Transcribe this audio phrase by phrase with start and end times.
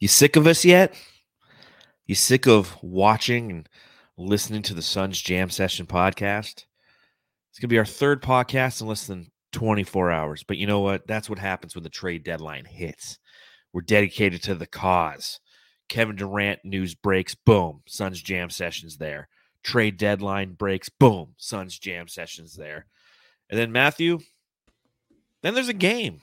[0.00, 0.94] You sick of us yet?
[2.06, 3.68] You sick of watching and
[4.16, 6.66] listening to the Suns Jam Session podcast?
[7.50, 10.44] It's going to be our third podcast in less than 24 hours.
[10.44, 11.08] But you know what?
[11.08, 13.18] That's what happens when the trade deadline hits.
[13.72, 15.40] We're dedicated to the cause.
[15.88, 19.28] Kevin Durant news breaks, boom, Suns Jam Sessions there.
[19.64, 22.86] Trade deadline breaks, boom, Suns Jam Sessions there.
[23.50, 24.20] And then Matthew,
[25.42, 26.20] then there's a game.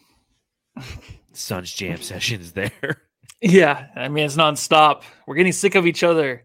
[1.33, 3.01] Suns Jam Sessions there.
[3.41, 5.03] Yeah, I mean it's nonstop.
[5.25, 6.43] We're getting sick of each other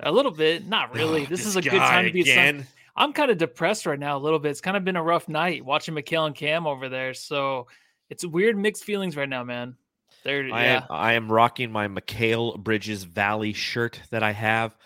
[0.00, 0.66] a little bit.
[0.66, 1.22] Not really.
[1.22, 2.24] Oh, this, this is a good time to be.
[2.24, 2.66] Some, again.
[2.96, 4.50] I'm kind of depressed right now a little bit.
[4.50, 7.12] It's kind of been a rough night watching Mikal and Cam over there.
[7.12, 7.66] So
[8.08, 9.76] it's weird mixed feelings right now, man.
[10.24, 10.76] They're I yeah.
[10.76, 14.76] am I am rocking my Mikal Bridges Valley shirt that I have.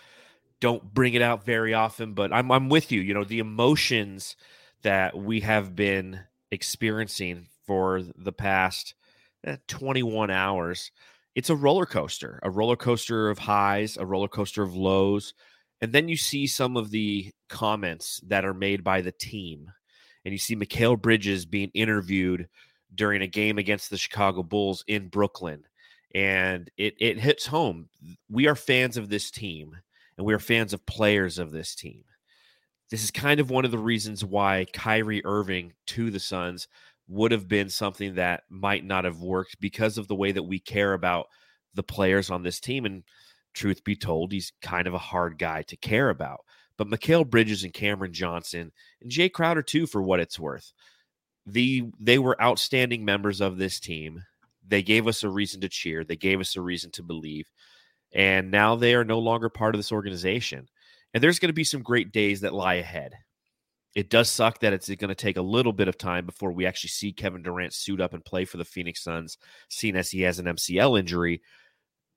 [0.61, 3.01] Don't bring it out very often, but I'm I'm with you.
[3.01, 4.37] You know, the emotions
[4.83, 8.95] that we have been experiencing for the past
[9.45, 10.91] eh, 21 hours.
[11.35, 15.35] It's a roller coaster, a roller coaster of highs, a roller coaster of lows.
[15.81, 19.71] And then you see some of the comments that are made by the team.
[20.25, 22.49] And you see Mikal Bridges being interviewed
[22.95, 25.65] during a game against the Chicago Bulls in Brooklyn.
[26.15, 27.89] And it, it hits home.
[28.29, 29.77] We are fans of this team,
[30.19, 32.05] and we are fans of players of this team.
[32.91, 36.67] This is kind of one of the reasons why Kyrie Irving to the Suns
[37.11, 40.61] would have been something that might not have worked because of the way that we
[40.61, 41.27] care about
[41.75, 42.87] the players on this team.
[42.87, 43.03] And
[43.53, 46.41] truth be told, he's kind of a hard guy to care about.
[46.77, 48.73] But Mikal Bridges and Cameron Johnson
[49.03, 50.73] and Jae Crowder too, for what it's worth,
[51.45, 54.23] the they were outstanding members of this team.
[54.67, 56.05] They gave us a reason to cheer.
[56.05, 57.51] They gave us a reason to believe.
[58.13, 60.69] And now they are no longer part of this organization.
[61.13, 63.15] And there's going to be some great days that lie ahead.
[63.95, 66.67] It does suck that it's going to take a little bit of time before we
[66.67, 69.37] actually see Kevin Durant suit up and play for the Phoenix Suns,
[69.69, 71.43] seeing as he has an MCL injury.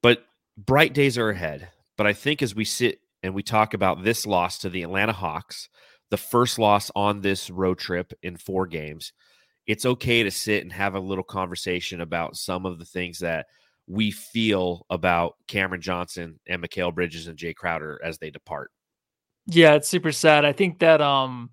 [0.01, 0.23] But
[0.57, 1.69] bright days are ahead.
[1.97, 5.13] But I think as we sit and we talk about this loss to the Atlanta
[5.13, 5.69] Hawks,
[6.11, 9.13] the first loss on this road trip in four games,
[9.65, 13.47] it's okay to sit and have a little conversation about some of the things that
[13.87, 18.71] we feel about Cameron Johnson and Mikal Bridges and Jae Crowder as they depart.
[19.45, 20.45] Yeah, it's super sad.
[20.45, 21.49] I think that um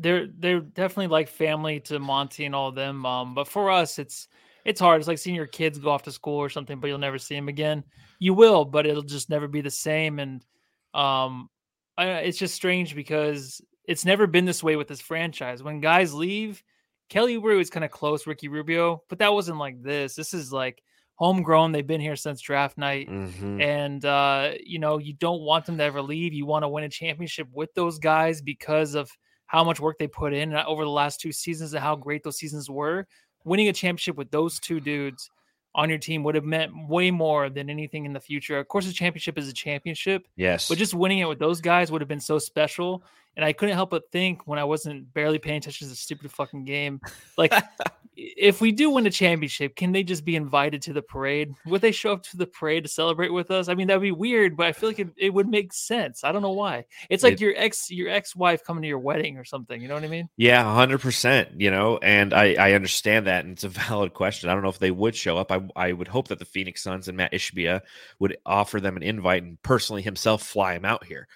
[0.00, 3.04] they're they're definitely like family to Monty and all of them.
[3.06, 4.28] Um, but for us, it's
[4.64, 5.00] it's hard.
[5.00, 7.34] It's like seeing your kids go off to school or something, but you'll never see
[7.34, 7.84] them again.
[8.18, 10.18] You will, but it'll just never be the same.
[10.18, 10.44] And
[10.92, 11.48] um,
[11.96, 15.62] I, it's just strange because it's never been this way with this franchise.
[15.62, 16.62] When guys leave,
[17.08, 20.14] Kelly Oubre is kind of close, Ricky Rubio, but that wasn't like this.
[20.14, 20.82] This is like
[21.16, 21.72] homegrown.
[21.72, 23.08] They've been here since draft night.
[23.08, 23.62] Mhm.
[23.62, 26.32] And uh, you know, you don't want them to ever leave.
[26.32, 29.10] You want to win a championship with those guys because of
[29.50, 32.22] how much work they put in uh, over the last two seasons and how great
[32.22, 33.04] those seasons were.
[33.44, 35.28] Winning a championship with those two dudes
[35.74, 38.60] on your team would have meant way more than anything in the future.
[38.60, 40.68] Of course, a championship is a championship, Yes.
[40.68, 43.02] but just winning it with those guys would have been so special.
[43.36, 46.30] And I couldn't help but think when I wasn't barely paying attention to the stupid
[46.32, 47.00] fucking game,
[47.38, 47.54] like
[48.16, 51.54] if we do win a championship, can they just be invited to the parade?
[51.64, 53.68] Would they show up to the parade to celebrate with us?
[53.68, 56.22] I mean, that'd be weird, but I feel like it, it would make sense.
[56.24, 56.84] I don't know why.
[57.08, 59.80] It's like It- your ex your ex wife coming to your wedding or something.
[59.80, 60.28] You know what I mean?
[60.36, 61.50] Yeah, hundred percent.
[61.60, 64.50] You know, and I I understand that, and it's a valid question.
[64.50, 65.50] I don't know if they would show up.
[65.52, 67.80] I I would hope that the Phoenix Suns and Matt Ishbia
[68.18, 71.28] would offer them an invite and personally himself fly him out here.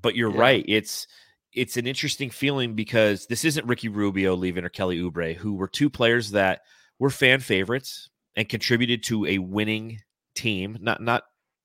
[0.00, 0.40] But you're Yeah.
[0.40, 0.64] right.
[0.66, 1.06] It's
[1.56, 5.66] it's an interesting feeling because this isn't Ricky Rubio leaving or Kelly Oubre, who were
[5.66, 6.60] two players that
[6.98, 9.98] were fan favorites and contributed to a winning
[10.34, 10.76] team.
[10.80, 11.24] Not not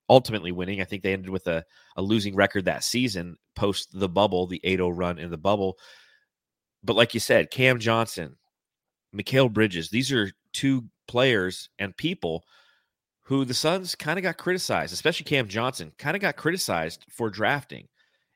[0.09, 0.81] ultimately winning.
[0.81, 1.63] I think they ended with a,
[1.96, 5.78] a losing record that season post the bubble, the 8-0 run in the bubble.
[6.84, 8.35] But like you said, Cam Johnson,
[9.16, 12.44] Mikal Bridges, these are two players and people
[13.23, 17.29] who the Suns kind of got criticized, especially Cam Johnson, kind of got criticized for
[17.29, 17.88] drafting.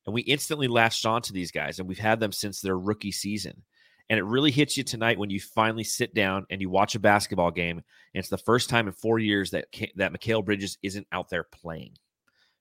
[0.06, 3.12] And we instantly latched on to these guys, and we've had them since their rookie
[3.12, 3.64] season.
[4.10, 7.00] And it really hits you tonight when you finally sit down and you watch a
[7.00, 7.84] basketball game, and
[8.14, 11.94] it's the first time in four years that that Mikal Bridges isn't out there playing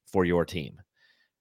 [0.07, 0.81] for your team,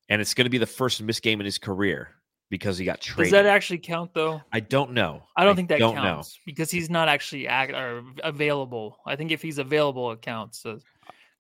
[0.10, 2.10] and it's going to be the first missed game in his career
[2.50, 3.32] because he got traded.
[3.32, 4.42] Does that actually count though?
[4.52, 5.24] I don't know.
[5.38, 8.98] I don't think that don't counts because he's not actually act or available.
[9.08, 10.60] I think if he's available, it counts.
[10.60, 10.86] So that's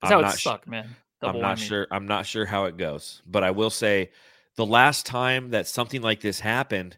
[0.01, 0.87] I'm how it not su- suck, man.
[1.21, 1.67] I'm not whammy.
[1.67, 1.87] sure.
[1.91, 4.09] I'm not sure how it goes, but I will say
[4.55, 6.97] the last time that something like this happened,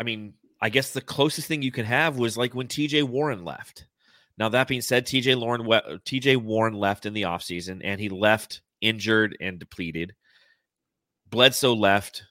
[0.00, 3.44] I mean, I guess the closest thing you could have was like when TJ Warren
[3.44, 3.86] left.
[4.38, 8.62] Now that being said, TJ Warren TJ Warren left in the offseason and he left
[8.80, 10.14] injured and depleted.
[11.28, 12.22] Bledsoe left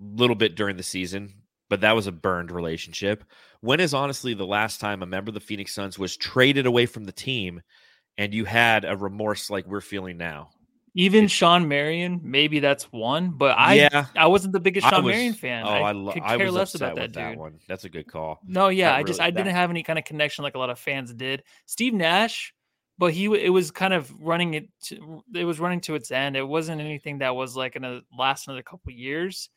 [0.00, 1.32] a little bit during the season,
[1.70, 3.24] but that was a burned relationship.
[3.60, 6.86] When is honestly the last time a member of the Phoenix Suns was traded away
[6.86, 7.62] from the team
[8.18, 10.50] and you had a remorse like we're feeling now.
[10.98, 14.06] Even Shawn Marion, maybe that's one, but I Yeah.
[14.16, 15.64] I wasn't the biggest Shawn was- Marion fan.
[15.64, 17.36] Oh, I, lo- could I care was less about that dude.
[17.36, 17.60] one.
[17.68, 18.40] That's a good call.
[18.46, 20.54] No, yeah, That I just really- I didn't that- have any kind of connection like
[20.54, 21.42] a lot of fans did.
[21.66, 22.54] Steve Nash,
[22.96, 24.68] but he it was kind of running it.
[24.84, 26.34] To, it was running to its end.
[26.34, 29.50] It wasn't anything that was like gonna last another couple years,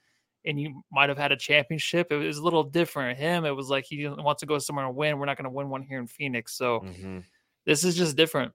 [0.43, 2.11] and you might have had a championship.
[2.11, 3.17] It was a little different.
[3.17, 5.17] Him, it was like he wants to go somewhere and win.
[5.17, 7.23] We're not gonna win one here in Phoenix, so Mhm.
[7.65, 8.51] this is just different.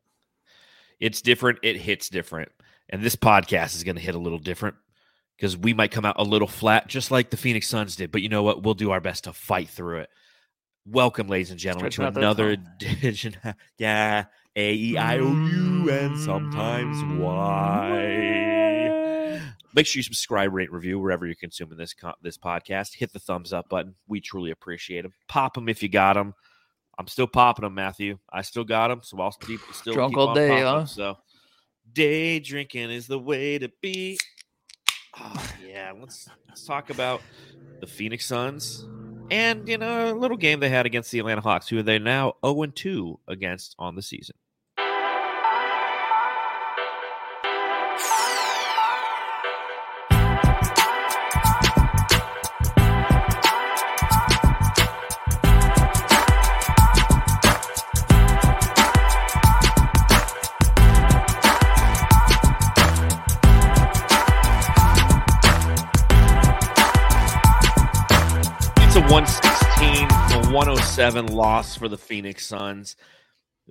[1.01, 1.61] It's different.
[1.63, 2.53] It hits different.
[2.91, 4.77] And this podcast is going to hit a little different
[5.37, 8.13] because we might come out a little flat, just like the Phoenix Suns did.
[8.13, 8.63] But you know what?
[8.63, 10.11] We'll do our best to fight through it.
[10.87, 12.51] Welcome, ladies and gentlemen, to another
[12.83, 13.37] edition.
[13.79, 19.41] yeah, A E I O U, and sometimes Y.
[19.75, 22.95] Make sure you subscribe, rate, review wherever you're consuming this co- this podcast.
[22.97, 23.95] Hit the thumbs up button.
[24.07, 25.15] We truly appreciate them.
[25.27, 26.35] Pop them if you got them.
[26.99, 28.19] I'm still popping them, Matthew.
[28.33, 30.85] I still got them, so I'll keep still Drunk keep all day, huh?
[30.85, 31.17] So,
[31.95, 34.19] day drinking is the way to be.
[35.19, 37.23] Oh, yeah, let's let's talk about
[37.81, 38.85] the Phoenix Suns
[39.31, 42.35] and you know a little game they had against the Atlanta Hawks, who they now
[42.45, 44.37] 0 2 against on the season.
[70.97, 72.95] 107 loss for the Phoenix Suns.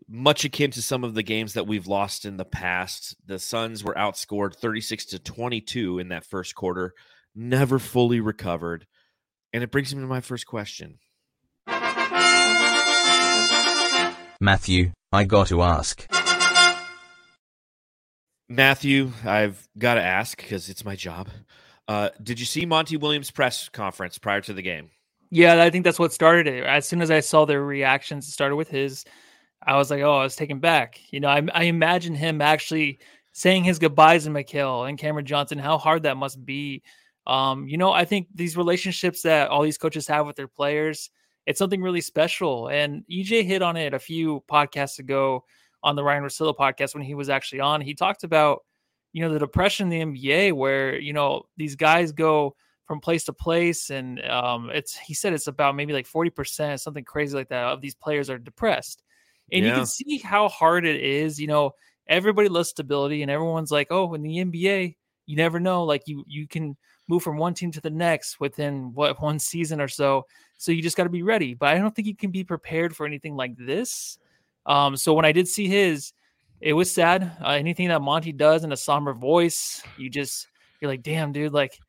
[0.09, 3.15] Much akin to some of the games that we've lost in the past.
[3.25, 6.93] The Suns were outscored 36 to 22 in that first quarter,
[7.33, 8.87] never fully recovered.
[9.53, 10.99] And it brings me to my first question.
[14.41, 16.05] Matthew, I got to ask.
[18.49, 21.29] Matthew, I've got to ask because it's my job.
[21.87, 24.89] Uh, did you see Monty Williams' press conference prior to the game?
[25.33, 26.63] Yeah, I think that's what started it.
[26.63, 29.03] As soon as I saw their reactions, it started with his.
[29.65, 30.99] I was like, oh, I was taken back.
[31.09, 32.99] You know, I, I imagine him actually
[33.31, 36.83] saying his goodbyes to Mikal and Cameron Johnson, how hard that must be.
[37.25, 41.09] Um, you know, I think these relationships that all these coaches have with their players,
[41.47, 42.67] it's something really special.
[42.67, 45.45] And EJ hit on it a few podcasts ago
[45.81, 47.81] on the Ryen Russillo podcast when he was actually on.
[47.81, 48.59] He talked about,
[49.13, 53.23] you know, the depression in the NBA where, you know, these guys go from place
[53.25, 57.49] to place and um it's he said it's about maybe like 40% something crazy like
[57.49, 59.03] that of these players are depressed.
[59.51, 61.71] And you can see how hard it is you know
[62.07, 64.95] everybody loves stability and everyone's like oh in the nba
[65.25, 66.75] you never know like you you can
[67.07, 70.25] move from one team to the next within what one season or so
[70.57, 71.53] so you just got to be ready.
[71.53, 74.17] But i don't think you can be prepared for anything like this.
[74.65, 76.13] Um so when i did see his
[76.61, 77.35] it was sad.
[77.43, 80.47] Uh, anything that monty does in a somber voice you just
[80.79, 81.79] you're like damn dude like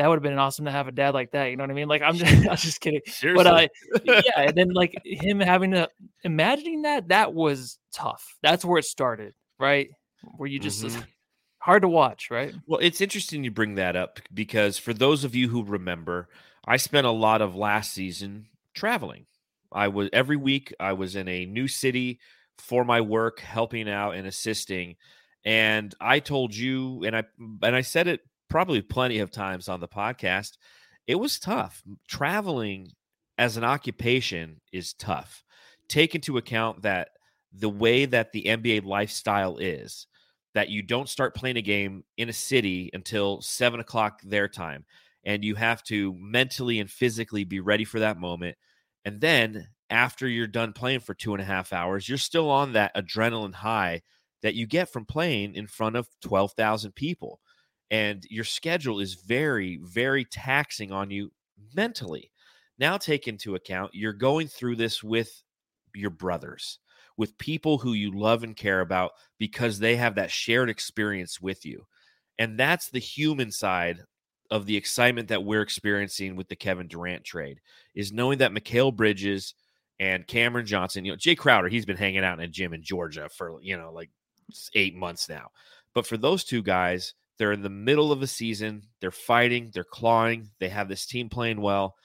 [0.00, 1.46] that would have been awesome to have a dad like that.
[1.46, 1.88] You know what I mean?
[1.88, 3.02] Like I'm just, I'm just kidding.
[3.06, 3.44] Seriously.
[3.44, 3.46] But
[4.06, 5.88] uh, yeah, and then like him having to
[6.24, 8.36] imagining that that was tough.
[8.42, 9.90] That's where it started, right?
[10.38, 11.04] Where you just Mhm.
[11.58, 12.54] hard to watch, right?
[12.66, 16.28] Well, it's interesting you bring that up because for those of you who remember,
[16.64, 19.26] I spent a lot of last season traveling.
[19.70, 22.20] I was every week I was in a new city
[22.58, 24.96] for my work, helping out and assisting.
[25.44, 27.24] And I told you and I
[27.62, 28.20] and I said it
[28.50, 30.58] probably plenty of times on the podcast.
[31.06, 31.82] It was tough.
[32.08, 32.90] Traveling
[33.38, 35.42] as an occupation is tough.
[35.88, 37.08] Take into account that
[37.52, 40.06] the way that the NBA lifestyle is,
[40.54, 44.84] that you don't start playing a game in a city until seven o'clock their time.
[45.24, 48.56] And you have to mentally and physically be ready for that moment.
[49.04, 52.72] And then after you're done playing for two and a half hours, you're still on
[52.72, 54.02] that adrenaline high
[54.42, 57.40] that you get from playing in front of 12,000 people.
[57.90, 61.32] And your schedule is very, very taxing on you
[61.74, 62.30] mentally.
[62.78, 65.42] Now, take into account you're going through this with
[65.94, 66.78] your brothers,
[67.16, 71.66] with people who you love and care about because they have that shared experience with
[71.66, 71.86] you.
[72.38, 74.00] And that's the human side
[74.50, 77.60] of the excitement that we're experiencing with the Kevin Durant trade
[77.94, 79.54] is knowing that Mikal Bridges
[79.98, 82.82] and Cameron Johnson, you know, Jae Crowder, he's been hanging out in a gym in
[82.82, 84.10] Georgia for, you know, like
[84.74, 85.48] eight months now.
[85.94, 88.82] But for those two guys, they're in the middle of a season.
[89.00, 91.96] They're fighting, they're clawing, they have this team playing well.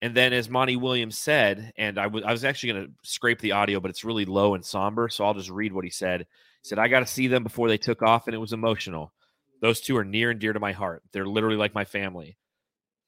[0.00, 3.40] And then, as Monty Williams said, and I was I was actually going to scrape
[3.40, 6.20] the audio, but it's really low and somber, so I'll just read what he said.
[6.20, 6.26] He
[6.68, 9.12] said, "I got to see them before they took off, and it was emotional.
[9.60, 11.02] Those two are near and dear to my heart.
[11.12, 12.38] They're literally like my family.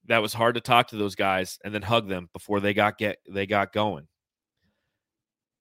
[0.08, 2.98] That was hard to talk to those guys and then hug them before they got
[2.98, 4.08] get they got going.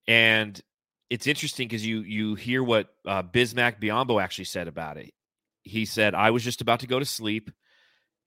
[0.09, 0.61] And
[1.09, 5.13] it's interesting because you you hear what uh, Bismack Biyombo actually said about it.
[5.65, 7.51] He said, "I was just about to go to sleep,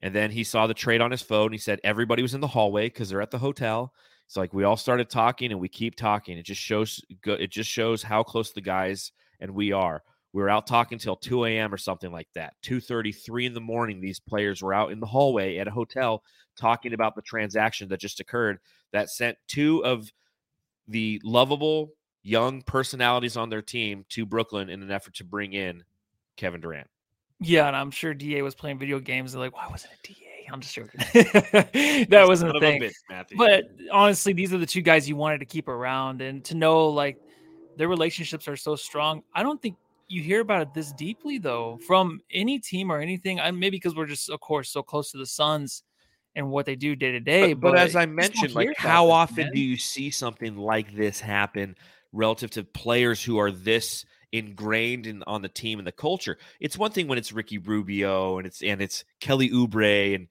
[0.03, 1.53] and then he saw the trade on his phone.
[1.53, 3.95] He said everybody was in the hallway because they're at the hotel.
[4.27, 6.37] It's like we all started talking, and we keep talking.
[6.37, 10.03] It just shows it just shows how close the guys and we are.
[10.33, 11.73] We were out talking till 2 a.m.
[11.73, 12.55] or something like that.
[12.63, 14.01] 2:33 in the morning.
[14.01, 16.23] These players were out in the hallway at a hotel
[16.57, 18.59] talking about the transaction that just occurred
[18.93, 20.11] that sent two of
[20.87, 21.93] the lovable
[22.23, 25.85] young personalities on their team to Brooklyn in an effort to bring in
[26.37, 26.89] Kevin Durant.
[27.41, 29.33] Yeah, and I'm sure Da was playing video games.
[29.33, 30.29] They're like, why wasn't it Da?
[30.53, 31.01] I'm just joking.
[32.09, 32.83] that wasn't a thing.
[32.83, 36.55] A but honestly, these are the two guys you wanted to keep around, and to
[36.55, 37.19] know like
[37.77, 39.23] their relationships are so strong.
[39.35, 39.77] I don't think
[40.09, 43.41] you hear about it this deeply though from any team or anything.
[43.41, 45.83] I maybe because we're just of course so close to the Suns
[46.35, 47.53] and what they do day to day.
[47.53, 49.53] But, as I mentioned, like how often man.
[49.53, 51.77] do you see something like this happen
[52.13, 56.39] relative to players who are this ingrained in on the team and the culture?
[56.61, 60.29] It's one thing when it's Ricky Rubio and it's and it's Kelly Oubre and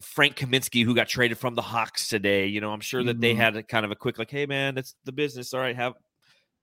[0.00, 2.46] Frank Kaminsky who got traded from the Hawks today.
[2.46, 3.20] You know, I'm sure that mm-hmm.
[3.20, 5.54] they had a kind of a quick like, hey man, that's the business.
[5.54, 5.94] All right, have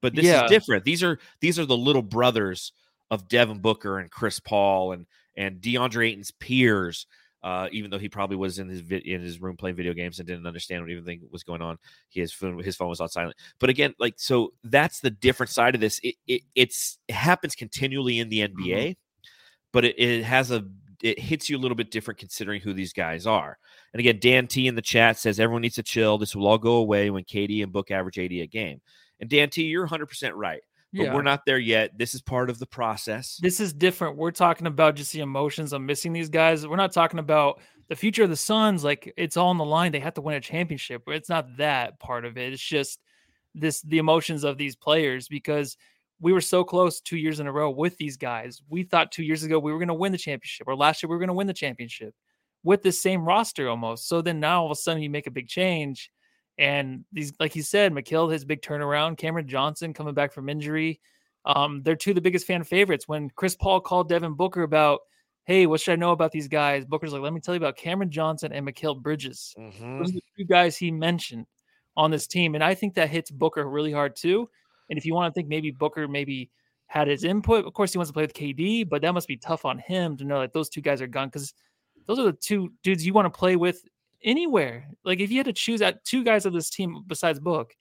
[0.02, 0.44] but this yeah.
[0.44, 0.84] is different.
[0.84, 2.74] These are these are the little brothers
[3.10, 7.08] of Devin Booker and Chris Paul and and DeAndre Ayton's peers
[7.44, 10.20] uh, even though he probably was in his vi- in his room playing video games
[10.20, 11.78] and didn't understand what even was going on.
[12.10, 13.36] His phone his phone was on silent.
[13.60, 16.00] But again, like so that's the different side of this.
[16.04, 18.92] It, it it's it happens continually in the NBA, mm-hmm.
[19.74, 20.66] but it, it has a
[21.02, 23.58] it hits you a little bit different considering who these guys are.
[23.92, 26.18] And again, Dan T in the chat says everyone needs to chill.
[26.18, 28.82] This will all go away when KD and Book average 80 a game.
[29.20, 30.62] And Dan T, you're 100% right
[30.94, 31.14] but yeah.
[31.14, 31.98] we're not there yet.
[31.98, 33.40] This is part of the process.
[33.42, 34.16] This is different.
[34.16, 36.68] We're talking about just the emotions of missing these guys.
[36.68, 37.60] We're not talking about
[37.90, 38.84] the future of the Suns.
[38.84, 39.92] Like it's all on the line.
[39.92, 41.04] They have to win a championship.
[41.08, 42.54] It's not that part of it.
[42.54, 43.00] It's just
[43.56, 45.78] this the emotions of these players because
[46.20, 48.62] we were so close two years in a row with these guys.
[48.70, 51.10] We thought two years ago we were going to win the championship, or last year
[51.10, 52.14] we were going to win the championship
[52.64, 54.08] with the same roster almost.
[54.08, 56.10] So then now all of a sudden you make a big change
[56.58, 59.18] and these, like you said, Mikal has big turnaround.
[59.18, 61.00] Cameron Johnson coming back from injury.
[61.46, 63.08] Um, they're two of the biggest fan favorites.
[63.08, 65.02] When Chris Paul called Devin Booker about,
[65.46, 66.86] hey, what should I know about these guys?
[66.86, 69.54] Booker's like, let me tell you about Cameron Johnson and Mikal Bridges.
[69.58, 69.98] Mm-hmm.
[69.98, 71.46] Those are the two guys he mentioned
[71.98, 72.56] on this team.
[72.56, 74.50] And I think that hits Booker really hard too.
[74.90, 76.50] And if you want to think maybe Booker maybe
[76.88, 79.38] had his input, of course he wants to play with KD, but that must be
[79.38, 81.54] tough on him to know that those two guys are gone because
[82.06, 83.84] those are the two dudes you want to play with
[84.24, 84.88] anywhere.
[85.04, 87.74] Like if you had to choose out two guys of this team besides Book,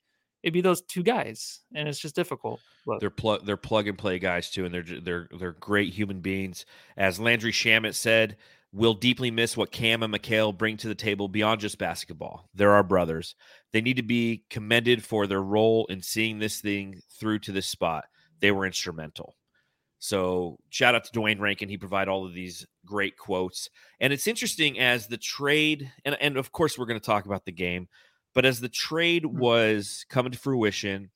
[0.43, 2.59] it'd be those two guys, and it's just difficult.
[2.99, 6.65] They're plug they're plug and play guys too, and they're they're they're great human beings.
[6.97, 8.35] As Landry Shamet said,
[8.73, 12.49] we'll deeply miss what Cam and Mikal bring to the table beyond just basketball.
[12.53, 13.35] They're our brothers.
[13.71, 17.67] They need to be commended for their role in seeing this thing through to this
[17.67, 18.05] spot.
[18.39, 19.35] They were instrumental.
[20.03, 21.69] So shout out to Duane Rankin.
[21.69, 23.69] He provided all of these great quotes.
[24.01, 27.45] And it's interesting as the trade, and, and of course we're going to talk about
[27.45, 27.87] the game,
[28.35, 29.39] but as the trade mm-hmm.
[29.39, 31.09] was coming to fruition,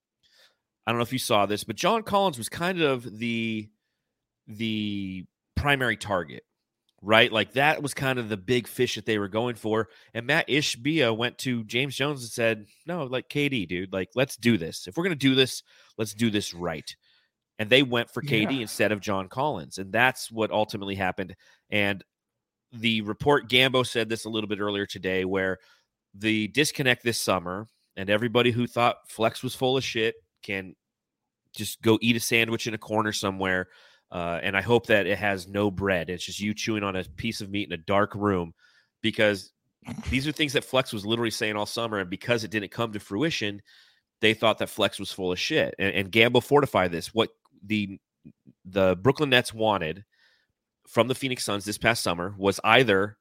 [0.85, 3.67] I don't know if you saw this, but John Collins was kind of the
[4.47, 5.25] the
[5.57, 6.43] primary target,
[7.01, 7.29] right?
[7.29, 9.89] Like that was kind of the big fish that they were going for.
[10.13, 14.37] And Matt Ishbia went to James Jones and said, No, like KD, dude, like let's
[14.37, 14.87] do this.
[14.87, 15.61] If we're gonna do this,
[15.97, 16.95] let's do this right
[17.59, 18.61] and they went for KD yeah.
[18.61, 21.35] instead of John Collins, and that's what ultimately happened.
[21.69, 22.03] And
[22.71, 25.57] the report Gambo said this a little bit earlier today, where
[26.13, 30.75] the disconnect this summer, and everybody who thought Flex was full of shit can
[31.55, 33.67] just go eat a sandwich in a corner somewhere.
[34.11, 36.09] Uh, and I hope that it has no bread.
[36.09, 38.53] It's just you chewing on a piece of meat in a dark room
[39.01, 39.51] because
[40.09, 41.99] these are things that Flex was literally saying all summer.
[41.99, 43.61] And because it didn't come to fruition,
[44.21, 45.75] they thought that Flex was full of shit.
[45.77, 47.13] And, and Gambo fortified this.
[47.13, 47.29] What
[47.67, 47.99] the
[48.65, 50.03] the Brooklyn Nets wanted
[50.87, 53.17] from the Phoenix Suns this past summer was either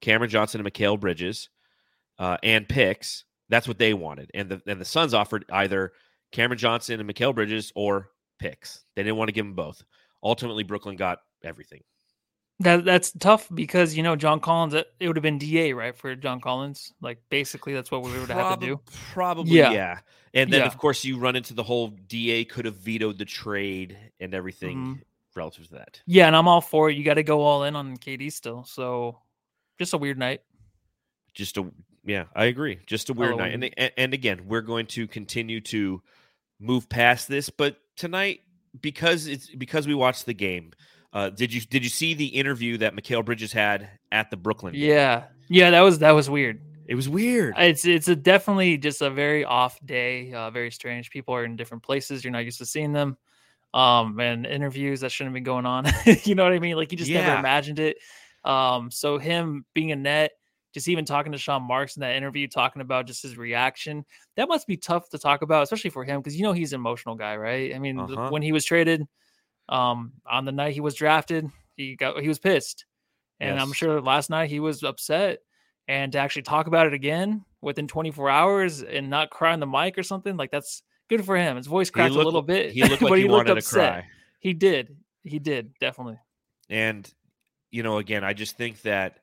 [0.00, 1.48] Cameron Johnson and Mikal Bridges
[2.18, 3.24] uh, and picks.
[3.48, 5.92] That's what they wanted, and the and the Suns offered either
[6.32, 8.84] Cameron Johnson and Mikal Bridges or picks.
[8.94, 9.82] They didn't want to give them both.
[10.22, 11.82] Ultimately, Brooklyn got everything.
[12.60, 14.74] That that's tough because you know John Collins.
[14.74, 16.92] It, would have been Da right for John Collins.
[17.00, 18.80] Like basically, that's what we would have to do.
[19.12, 19.72] Probably, yeah.
[19.72, 19.98] yeah.
[20.34, 20.66] And then yeah.
[20.66, 24.76] of course you run into the whole Da could have vetoed the trade and everything
[24.76, 25.00] mm-hmm.
[25.34, 26.02] relative to that.
[26.06, 26.96] Yeah, and I'm all for it.
[26.96, 28.64] You got to go all in on KD still.
[28.64, 29.18] So
[29.78, 30.42] just a weird night.
[31.32, 31.66] Just a
[32.04, 32.78] yeah, I agree.
[32.86, 33.54] Just a weird night.
[33.54, 36.02] And and again, we're going to continue to
[36.60, 38.40] move past this, but tonight
[38.80, 40.72] because it's because we watched the game
[41.12, 44.74] uh, did you did you see the interview that Mikal Bridges had at the Brooklyn?
[44.74, 44.82] Game?
[44.82, 46.60] Yeah, yeah, that was that was weird.
[46.86, 47.54] It was weird.
[47.58, 51.10] It's it's a definitely just a very off day, uh, very strange.
[51.10, 52.24] People are in different places.
[52.24, 53.16] You're not used to seeing them.
[53.72, 55.86] Um, and interviews that shouldn't be going on.
[56.24, 56.74] you know what I mean?
[56.74, 57.98] Like you just never imagined it.
[58.44, 60.32] Um, so him being a net,
[60.74, 64.48] just even talking to Sean Marks in that interview, talking about just his reaction, that
[64.48, 67.14] must be tough to talk about, especially for him because you know he's an emotional
[67.14, 67.72] guy, right?
[67.72, 68.30] I mean, Uh-huh.
[68.30, 69.06] when he was traded,
[69.70, 72.84] um, on the night he was drafted, he got he was pissed,
[73.38, 75.38] and I'm sure last night he was upset.
[75.88, 79.66] And to actually talk about it again within 24 hours and not cry on the
[79.66, 81.56] mic or something like that's good for him.
[81.56, 82.70] His voice He cracked a little bit.
[82.70, 83.74] He looked like but he, looked wanted upset.
[83.74, 84.08] to cry.
[84.38, 84.96] He did.
[85.24, 86.18] He did definitely.
[86.68, 87.12] And
[87.72, 89.18] you know, again, I just think that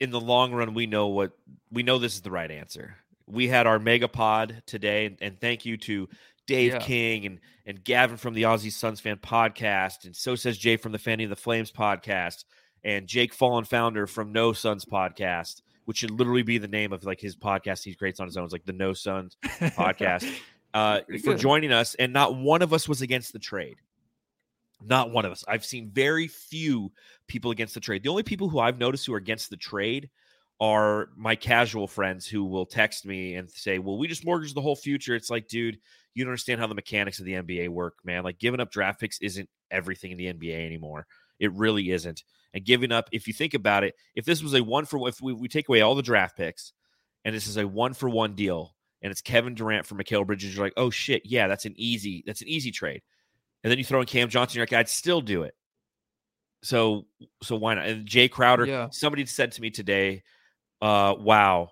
[0.00, 1.32] in the long run, we know what
[1.70, 1.98] we know.
[1.98, 2.96] This is the right answer.
[3.26, 6.08] We had our mega pod today, and, and thank you to
[6.52, 6.78] Dave Yeah.
[6.80, 10.92] King and and Gavin from the Aussie Suns fan podcast, and so says Jay from
[10.92, 12.44] the Fanny of the Flames podcast,
[12.84, 17.04] and Jake Fallen founder from No Suns podcast, which should literally be the name of
[17.04, 18.44] like his podcast he creates on his own.
[18.44, 20.28] It's like the No Suns podcast
[20.74, 21.94] uh, for joining us.
[21.94, 23.76] And not one of us was against the trade.
[24.84, 25.44] Not one of us.
[25.46, 26.90] I've seen very few
[27.28, 28.02] people against the trade.
[28.02, 30.10] The only people who I've noticed who are against the trade
[30.62, 34.60] are my casual friends who will text me and say, Well, we just mortgaged the
[34.60, 35.16] whole future.
[35.16, 35.76] It's like, dude,
[36.14, 38.22] you don't understand how the mechanics of the NBA work, man.
[38.22, 41.08] Like giving up draft picks isn't everything in the NBA anymore.
[41.40, 42.22] It really isn't.
[42.54, 45.08] And giving up, if you think about it, if this was a one for one,
[45.08, 46.72] if we, we take away all the draft picks
[47.24, 50.54] and this is a one for one deal, and it's Kevin Durant for Mikal Bridges,
[50.54, 53.02] you're like, oh shit, yeah, that's an easy, that's an easy trade.
[53.64, 55.54] And then you throw in Cam Johnson, you're like, I'd still do it.
[56.62, 57.06] So
[57.42, 57.86] so why not?
[57.86, 58.88] And Jae Crowder, Yeah.
[58.92, 60.22] somebody said to me today,
[60.82, 61.70] uh, wow,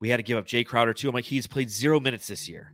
[0.00, 1.08] we had to give up Jae Crowder too.
[1.08, 2.72] I'm like, he's played zero minutes this year.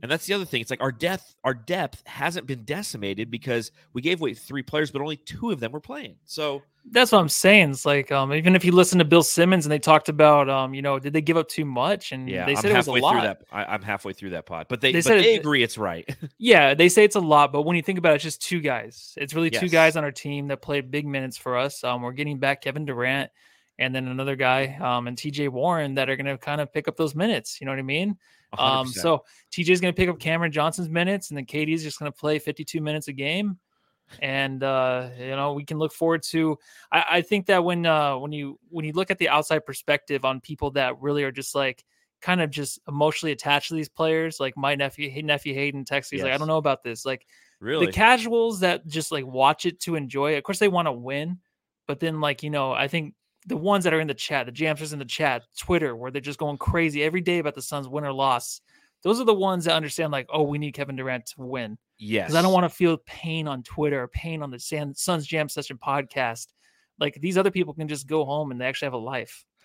[0.00, 0.60] And that's the other thing.
[0.60, 4.92] It's like our depth, our depth hasn't been decimated because we gave away three players,
[4.92, 6.14] but only two of them were playing.
[6.24, 7.72] So That's what I'm saying.
[7.72, 10.72] It's like um, even if you listen to Bill Simmons and they talked about um,
[10.72, 12.12] you know, did they give up too much?
[12.12, 13.12] And yeah, they I'm said it was a halfway lot.
[13.14, 13.42] through that.
[13.50, 15.76] I, I'm halfway through that pod, but they, They but said they it- agree it's
[15.76, 16.08] right.
[16.38, 18.60] Yeah, they say it's a lot, but when you think about it, it's just two
[18.60, 19.14] guys.
[19.16, 21.82] It's really two guys on our team that played big minutes for us.
[21.82, 23.32] Um, we're getting back Kevin Durant
[23.78, 26.88] and then another guy, um, and TJ Warren that are going to kind of pick
[26.88, 27.60] up those minutes.
[27.60, 28.16] You know what I mean?
[28.58, 28.94] Um, 100%.
[28.94, 32.16] so TJ's going to pick up Cameron Johnson's minutes, and then KD's just going to
[32.16, 33.58] play 52 minutes a game.
[34.20, 36.58] And uh, you know, we can look forward to.
[36.90, 40.24] I, I think that when uh, when you when you look at the outside perspective
[40.24, 41.84] on people that really are just like
[42.22, 46.22] kind of just emotionally attached to these players, like my nephew nephew Hayden texts, he's
[46.22, 47.04] like, I don't know about this.
[47.04, 47.26] Like
[47.60, 50.38] really, the casuals that just like watch it to enjoy it.
[50.38, 51.38] Of course, they want to win,
[51.86, 53.14] but then like you know, I think
[53.48, 56.20] the ones that are in the chat, the jamsters in the chat, Twitter, where they're
[56.20, 58.60] just going crazy every day about the Suns win or loss.
[59.02, 62.26] Those are the ones that understand like, oh, we need Kevin Durant to win yes,
[62.26, 65.26] because I don't want to feel pain on Twitter or pain on the San- Suns
[65.26, 66.48] Jam Session podcast.
[67.00, 69.44] Like these other people can just go home and they actually have a life.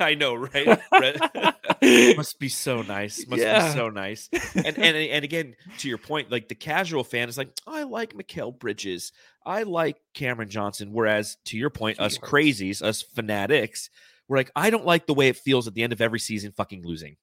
[0.00, 0.80] I know, right?
[2.16, 3.26] Must be so nice.
[3.26, 3.68] Must Yeah.
[3.68, 4.28] be so nice.
[4.54, 8.14] And and and again, to your point, like the casual fan is like, I like
[8.14, 9.12] Mikal Bridges,
[9.44, 10.92] I like Cameron Johnson.
[10.92, 13.90] Whereas to your point, us crazies, us fanatics,
[14.28, 16.52] we're like, I don't like the way it feels at the end of every season,
[16.52, 17.16] fucking losing.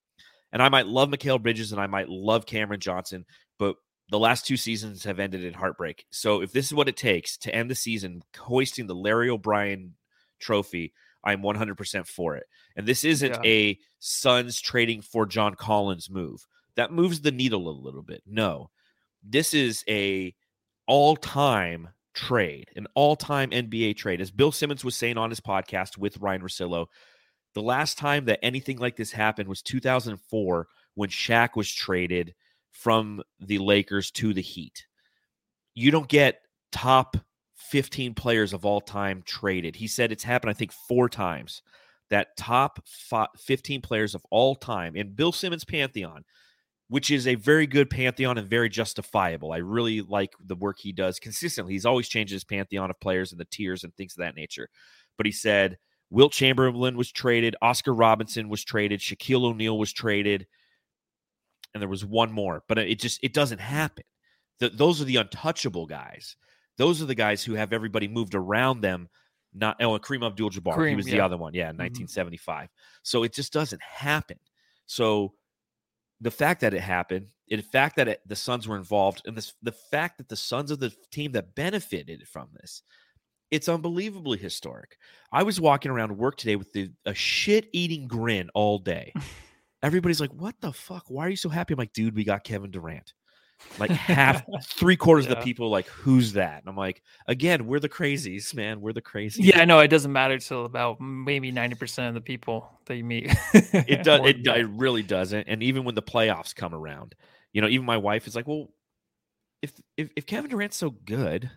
[0.51, 3.25] And I might love Mikal Bridges and I might love Cameron Johnson,
[3.57, 3.75] but
[4.09, 6.05] the last two seasons have ended in heartbreak.
[6.09, 9.93] So if this is what it takes to end the season hoisting the Larry O'Brien
[10.39, 12.45] trophy, I'm 100% for it.
[12.75, 13.49] And this isn't Yeah.
[13.49, 16.45] a Suns trading for John Collins move.
[16.75, 18.23] That moves the needle a little bit.
[18.25, 18.71] No.
[19.21, 20.33] This is a
[20.87, 24.21] all-time trade, an all-time NBA trade.
[24.21, 26.87] As Bill Simmons was saying on his podcast with Ryen Russillo,
[27.55, 32.35] the last time that anything like this happened was 2004 when Shaq was traded
[32.71, 34.85] from the Lakers to the Heat.
[35.73, 36.41] You don't get
[36.71, 37.17] top
[37.55, 39.75] 15 players of all time traded.
[39.75, 41.61] He said it's happened, I think, four times.
[42.09, 42.79] That top
[43.37, 46.23] 15 players of all time in Bill Simmons' pantheon,
[46.89, 49.51] which is a very good pantheon and very justifiable.
[49.51, 51.73] I really like the work he does consistently.
[51.73, 54.67] He's always changed his pantheon of players and the tiers and things of that nature.
[55.15, 55.77] But he said
[56.09, 60.47] Wilt Chamberlain was traded, Oscar Robinson was traded, Shaquille O'Neal was traded,
[61.73, 62.63] and there was one more.
[62.67, 64.03] But it just it doesn't happen.
[64.59, 66.35] Th- those are the untouchable guys.
[66.77, 69.09] Those are the guys who have everybody moved around them.
[69.53, 70.73] Not oh, Kareem Abdul-Jabbar.
[70.73, 71.53] he Kareem, was the other one.
[71.53, 71.79] Yeah, in Mhm.
[71.79, 72.69] 1975.
[73.03, 74.39] So it just doesn't happen.
[74.85, 75.33] So
[76.21, 79.53] the fact that it happened, the fact that it, the Suns were involved, and this,
[79.61, 82.83] the fact that the Suns are the team that benefited from this,
[83.51, 84.97] it's unbelievably historic.
[85.31, 89.13] I was walking around work today with the, a shit-eating grin all day.
[89.81, 91.05] Everybody's like, "What the fuck?
[91.07, 93.13] Why are you so happy?" I'm like, "Dude, we got Kevin Durant.
[93.77, 96.59] Like half, three quarters of the people like, who's that?
[96.59, 98.81] And I'm like, again, we're the crazies, man.
[98.81, 99.39] We're the crazies.
[99.39, 102.95] Yeah, I know it doesn't matter till about maybe ninety percent of the people that
[102.95, 103.33] you meet.
[103.53, 104.21] it does.
[104.21, 104.59] It, than do- that.
[104.59, 105.47] it really doesn't.
[105.47, 107.15] And even when the playoffs come around,
[107.53, 108.67] you know, even my wife is like, well,
[109.61, 111.49] if if, if Kevin Durant's so good,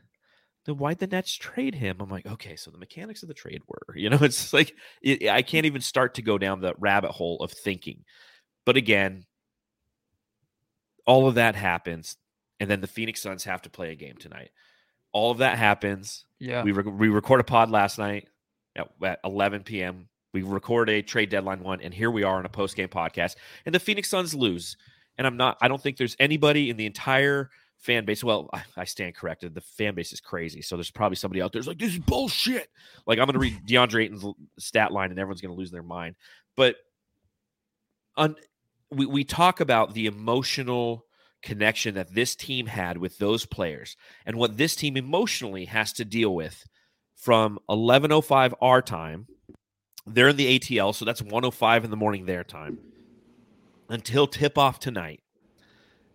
[0.66, 1.96] then why'd the Nets trade him?
[2.00, 5.28] I'm like, okay, so the mechanics of the trade were, you know, it's like it,
[5.28, 8.04] I can't even start to go down the rabbit hole of thinking.
[8.64, 9.24] But again,
[11.06, 12.16] all of that happens,
[12.60, 14.50] and then the Phoenix Suns have to play a game tonight.
[15.12, 16.24] All of that happens.
[16.38, 16.62] Yeah.
[16.62, 18.28] We, re- we record a pod last night
[18.76, 20.08] at, at 11 p.m.
[20.32, 23.36] We record a trade deadline one, and here we are on a post game podcast.
[23.66, 24.76] And the Phoenix Suns lose.
[25.18, 28.24] And I'm not, I don't think there's anybody in the entire fan base.
[28.24, 29.54] Well, I, I stand corrected.
[29.54, 30.62] The fan base is crazy.
[30.62, 32.68] So there's probably somebody out there like, this is bullshit.
[33.06, 34.24] Like, I'm going to read DeAndre Ayton's
[34.58, 36.16] stat line, and everyone's going to lose their mind.
[36.56, 36.76] But
[38.16, 38.36] on,
[38.92, 41.07] we, we talk about the emotional
[41.42, 46.05] connection that this team had with those players and what this team emotionally has to
[46.05, 46.64] deal with
[47.16, 49.26] from 11:05 our time.
[50.07, 52.78] They're in the ATL, so that's 105 in the morning their time
[53.88, 55.20] until tip off tonight.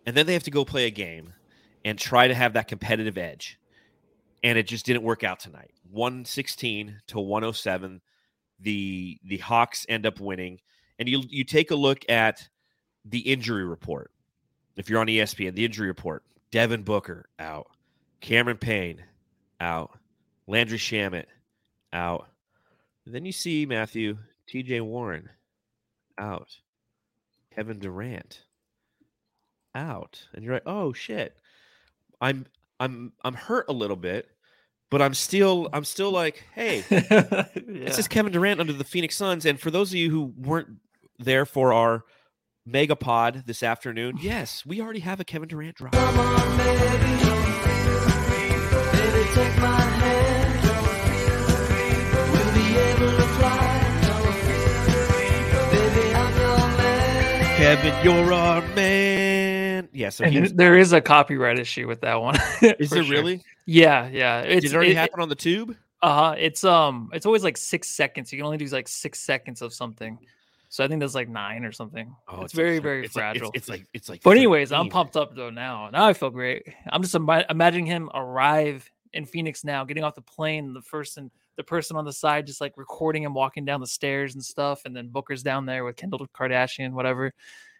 [0.04, 1.32] And then they have to go play a game
[1.84, 3.58] and try to have that competitive edge.
[4.42, 5.72] And it just didn't work out tonight.
[5.90, 8.00] 116 to 107.
[8.60, 10.60] The the Hawks end up winning.
[10.98, 12.48] And you you take a look at
[13.10, 14.10] the injury report.
[14.76, 16.22] If you're on ESPN, the injury report.
[16.50, 17.68] Devin Booker out.
[18.20, 19.02] Cameron Payne
[19.60, 19.98] out.
[20.46, 21.26] Landry Shamet
[21.92, 22.28] out.
[23.04, 24.18] And then you see Matthew
[24.48, 25.28] TJ Warren
[26.16, 26.48] out.
[27.54, 28.42] Kevin Durant
[29.74, 30.26] out.
[30.32, 31.36] And you're like, "Oh shit.
[32.20, 32.46] I'm
[32.80, 34.28] I'm I'm hurt a little bit,
[34.90, 37.44] but I'm still I'm still like, hey, yeah.
[37.66, 39.46] this is Kevin Durant under the Phoenix Suns.
[39.46, 40.68] And for those of you who weren't
[41.18, 42.04] there for our
[42.68, 45.94] mega pod this afternoon, yes, we already have a Kevin Durant drop.
[57.58, 59.88] Kevin, you're our man.
[59.92, 62.36] Yeah, so And there is a copyright issue with that one.
[62.62, 63.10] is for there sure.
[63.12, 63.42] really?
[63.66, 64.40] Yeah, yeah.
[64.42, 65.76] It's Did it already it- happen on the tube?
[66.00, 66.36] Uh-huh.
[66.38, 68.32] It's um it's always like six seconds.
[68.32, 70.18] You can only do like six seconds of something.
[70.70, 72.14] So I think that's like nine or something.
[72.28, 73.48] Oh, it's, very, like- very it's like- fragile.
[73.48, 74.22] it's, it's like it's like.
[74.22, 75.88] but anyways, I'm pumped up though now.
[75.90, 76.66] Now I feel great.
[76.90, 81.30] I'm just ima- imagining him arrive in Phoenix now, getting off the plane, the person
[81.56, 84.82] the person on the side just like recording him walking down the stairs and stuff,
[84.84, 87.32] and then Booker's down there with Kendall Kardashian, whatever.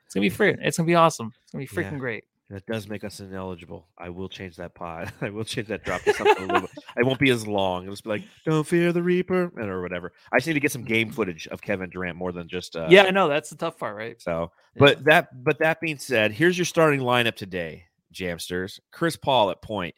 [0.04, 0.36] It's gonna be mm.
[0.36, 0.56] free.
[0.60, 1.32] It's gonna be awesome.
[1.42, 1.98] It's gonna be freaking Yeah.
[1.98, 2.24] great.
[2.50, 3.88] That does make us ineligible.
[3.98, 5.12] I will change that pod.
[5.20, 6.70] I will change that drop to something a little bit.
[6.96, 7.82] It won't be as long.
[7.82, 10.12] It'll just be like, "Don't fear the Reaper" or whatever.
[10.32, 12.74] I just need to get some game footage of Kevin Durant more than just.
[12.74, 14.18] Uh, yeah, I know that's the tough part, right?
[14.20, 14.80] So, Yeah.
[14.80, 17.84] but that but that being said, here's your starting lineup today,
[18.14, 18.80] Jamsters.
[18.92, 19.94] Chris Paul at point,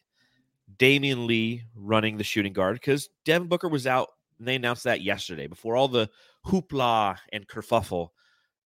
[0.77, 4.09] Damion Lee running the shooting guard because Devin Booker was out.
[4.41, 6.09] And they announced that yesterday before all the
[6.47, 8.09] hoopla and kerfuffle.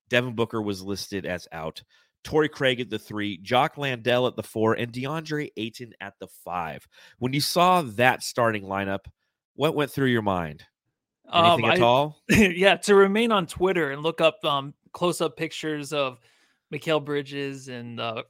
[0.08, 1.82] Devin Booker was listed as out.
[2.24, 6.26] Torrey Craig at the three, Jock Landale at the four, and DeAndre Ayton at the
[6.44, 6.86] five.
[7.18, 9.04] When you saw that starting lineup,
[9.54, 10.64] what went through your mind?
[11.32, 12.16] Anything Um, at I- all?
[12.28, 16.18] yeah, to remain on Twitter and look up um close-up pictures of
[16.72, 18.22] Mikal Bridges and uh,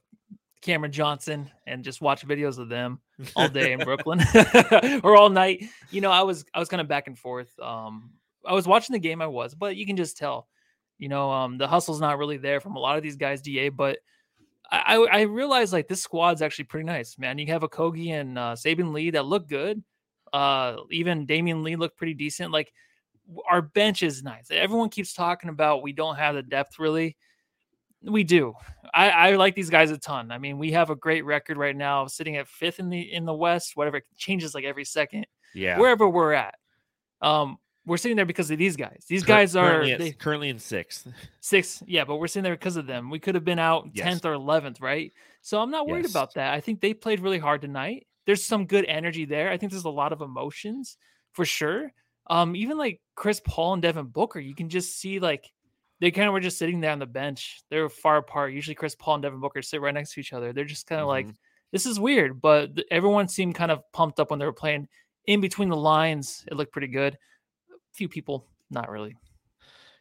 [0.61, 2.99] Cameron Johnson and just watch videos of them
[3.35, 4.19] all day in Brooklyn
[5.03, 5.63] or all night.
[5.91, 7.57] You know, I was I was kind of back and forth.
[7.59, 8.11] Um,
[8.45, 10.47] I was watching the game, I was, but you can just tell,
[10.97, 13.41] you know, um, the hustle's not really there from a lot of these guys.
[13.41, 13.99] Da, but
[14.71, 17.37] I I realized like this squad's actually pretty nice, man.
[17.37, 19.83] You have Okogie and uh, Saben Lee that look good.
[20.33, 22.51] Uh, even Damion Lee looked pretty decent.
[22.51, 22.73] Like
[23.49, 24.47] our bench is nice.
[24.51, 27.17] Everyone keeps talking about we don't have the depth really.
[28.01, 28.53] We do.
[28.93, 30.31] I, I like these guys a ton.
[30.31, 33.25] I mean, we have a great record right now, sitting at fifth in the in
[33.25, 33.71] the West.
[33.75, 36.55] Whatever it changes like every second, Yeah, wherever we're at.
[37.21, 39.05] Um, we're sitting there because of these guys.
[39.07, 41.07] These Cur- guys are currently, at, they, currently in sixth.
[41.39, 43.09] six, yeah, but we're sitting there because of them.
[43.09, 44.05] We could have been out Yes.
[44.05, 45.13] tenth or eleventh, right?
[45.41, 46.11] So I'm not worried Yes.
[46.11, 46.53] about that.
[46.53, 48.07] I think they played really hard tonight.
[48.25, 49.49] There's some good energy there.
[49.51, 50.97] I think there's a lot of emotions
[51.33, 51.91] for sure.
[52.27, 55.51] Um, even like Chris Paul and Devin Booker, you can just see like
[55.99, 57.61] they kind of were just sitting there on the bench.
[57.69, 58.51] They're far apart.
[58.53, 60.51] Usually Chris Paul and Devin Booker sit right next to each other.
[60.51, 61.35] They're just kind of like, Mhm.
[61.71, 64.87] this is weird, but everyone seemed kind of pumped up when they were playing
[65.27, 66.43] in between the lines.
[66.51, 67.17] It looked pretty good.
[67.95, 69.15] Few people, not really.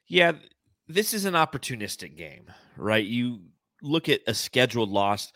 [0.09, 0.33] Yeah,
[0.89, 3.05] this is an opportunistic game, right?
[3.05, 3.41] You
[3.83, 5.33] look at a scheduled loss.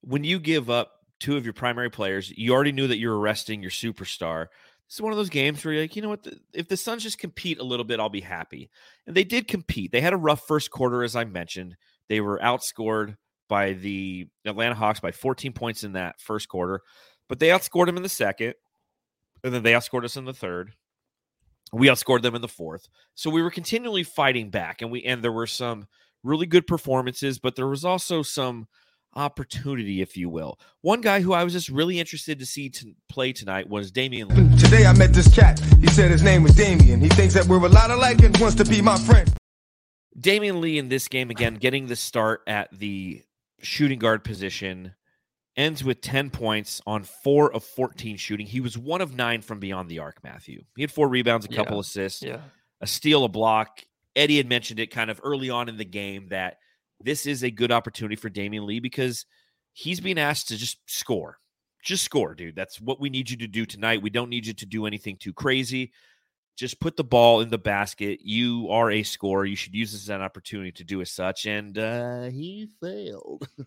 [0.00, 3.60] When you give up two of your primary players, you already knew that you're arresting
[3.60, 4.46] your superstar.
[4.88, 6.26] This is one of those games where you're like, you know what?
[6.54, 8.70] If the Suns just compete a little bit, I'll be happy.
[9.06, 9.92] And they did compete.
[9.92, 11.76] They had a rough first quarter, as I mentioned.
[12.08, 13.16] They were outscored
[13.48, 16.80] by the Atlanta Hawks by 14 points in that first quarter,
[17.28, 18.54] but they outscored them in the second,
[19.44, 20.72] and then they outscored us in the third.
[21.72, 22.88] We outscored them in the fourth.
[23.14, 25.86] So we were continually fighting back, and we and there were some
[26.22, 28.68] really good performances, but there was also some
[29.14, 30.58] opportunity, if you will.
[30.82, 34.28] One guy who I was just really interested to see to play tonight was Damion
[34.28, 34.56] Lee.
[34.58, 35.58] Today I met this cat.
[35.80, 37.00] He said his name was Damien.
[37.00, 39.30] He thinks that we're a lot alike and wants to be my friend.
[40.18, 43.22] Damion Lee in this game again, getting the start at the
[43.60, 44.94] shooting guard position,
[45.58, 48.46] ends with 10 points on four of 14 shooting.
[48.46, 50.62] He was one of nine from beyond the arc, Matthew.
[50.76, 51.80] He had four rebounds, a couple Yeah.
[51.80, 52.40] assists, Yeah.
[52.80, 53.84] a steal, a block.
[54.16, 56.58] Eddie had mentioned it kind of early on in the game that
[57.00, 59.26] this is a good opportunity for Damion Lee because
[59.72, 61.38] he's being asked to just score.
[61.84, 62.56] Just score, dude.
[62.56, 64.02] That's what we need you to do tonight.
[64.02, 65.92] We don't need you to do anything too crazy.
[66.58, 68.18] Just put the ball in the basket.
[68.20, 69.44] You are a scorer.
[69.44, 71.46] You should use this as an opportunity to do as such.
[71.46, 73.48] And uh, he failed.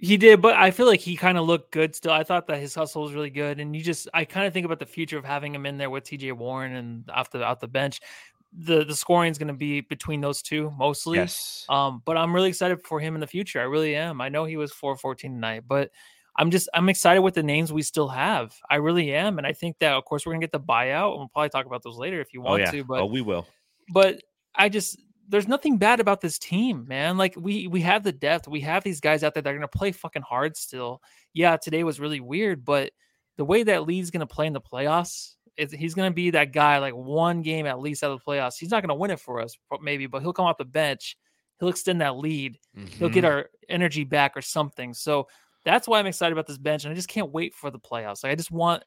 [0.00, 2.12] He did, but I feel like he kind of looked good still.
[2.12, 4.64] I thought that his hustle was really good, and you just I kind of think
[4.64, 6.30] about the future of having him in there with T.J.
[6.32, 8.00] Warren and off the out the bench.
[8.56, 11.18] The the scoring is going to be between those two mostly.
[11.18, 11.66] yes.
[11.68, 13.60] Um, but I'm really excited for him in the future.
[13.60, 14.20] I really am.
[14.20, 15.90] I know he was 414 tonight, but
[16.38, 18.54] I'm just I'm excited with the names we still have.
[18.70, 21.18] I really am, and I think that of course we're gonna get the buyout, and
[21.18, 22.70] we'll probably talk about those later if you oh, want yeah.
[22.70, 22.84] to.
[22.84, 23.46] But oh, we will.
[23.92, 24.22] but
[24.54, 24.98] I just
[25.28, 27.18] there's nothing bad about this team, man.
[27.18, 28.46] Like we we have the depth.
[28.46, 31.02] We have these guys out there that are gonna play fucking hard still.
[31.34, 32.92] Yeah, today was really weird, but
[33.36, 36.94] the way that Lee's gonna play in the playoffs, he's gonna be that guy like
[36.94, 38.54] one game at least out of the playoffs.
[38.58, 41.16] He's not gonna win it for us, maybe, but he'll come off the bench.
[41.58, 42.58] He'll extend that lead.
[42.98, 43.28] He'll get Mhm.
[43.28, 44.94] our energy back or something.
[44.94, 45.26] So
[45.64, 48.22] that's why I'm excited about this bench, and I just can't wait for the playoffs.
[48.22, 48.82] Like I just want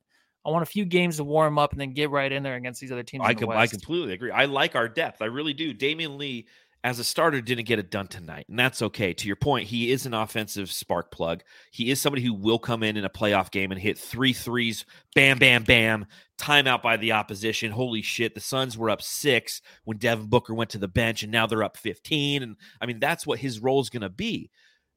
[0.46, 2.82] I want a few games to warm up and then get right in there against
[2.82, 3.24] these other teams.
[3.26, 4.32] I, in the com- I completely agree.
[4.32, 5.22] I like our depth.
[5.22, 5.74] I really do.
[5.74, 6.48] Damion Lee,
[6.84, 9.14] as a starter, didn't get it done tonight, and that's okay.
[9.14, 11.44] To your point, he is an offensive spark plug.
[11.72, 14.86] He is somebody who will come in in a playoff game and hit three threes,
[15.14, 16.08] bam, bam, bam,
[16.40, 17.72] timeout by the opposition.
[17.72, 18.34] Holy shit!
[18.34, 21.64] The Suns were up six when Devin Booker went to the bench, and now they're
[21.64, 22.42] up fifteen.
[22.42, 24.50] And I mean, that's what his role is going to be.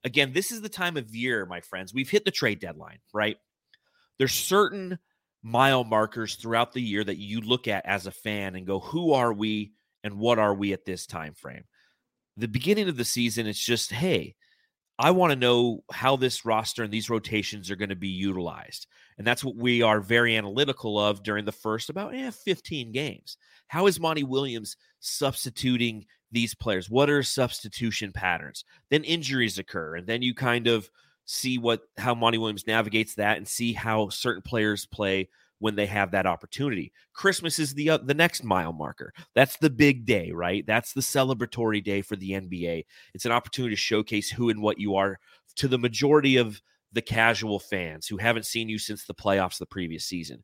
[0.05, 1.95] Again, this is the time of year, my friends.
[1.95, 3.37] We've hit the trade deadline, right?
[4.19, 4.99] There's certain
[5.43, 9.13] mile markers throughout the year that you look at as a fan and go, who
[9.13, 11.65] are we and what are we at this time frame?
[12.37, 14.35] The beginning of the season, it's just, hey,
[14.99, 18.87] I want to know how this roster and these rotations are going to be utilized.
[19.19, 23.37] And that's what we are very analytical of during the first about eh, 15 games.
[23.67, 26.91] How is Monty Williams substituting these players?
[26.91, 28.65] What are substitution patterns?
[28.91, 30.91] Then injuries occur, and then you kind of
[31.25, 35.87] see what how Monty Williams navigates that and see how certain players play when they
[35.87, 36.93] have that opportunity.
[37.15, 39.13] Christmas is the uh, the next mile marker.
[39.35, 40.65] That's the big day, right?
[40.67, 42.85] That's the celebratory day for the NBA.
[43.15, 45.19] It's an opportunity to showcase who and what you are
[45.57, 46.61] to the majority of
[46.93, 50.43] the casual fans who haven't seen you since the playoffs the previous season.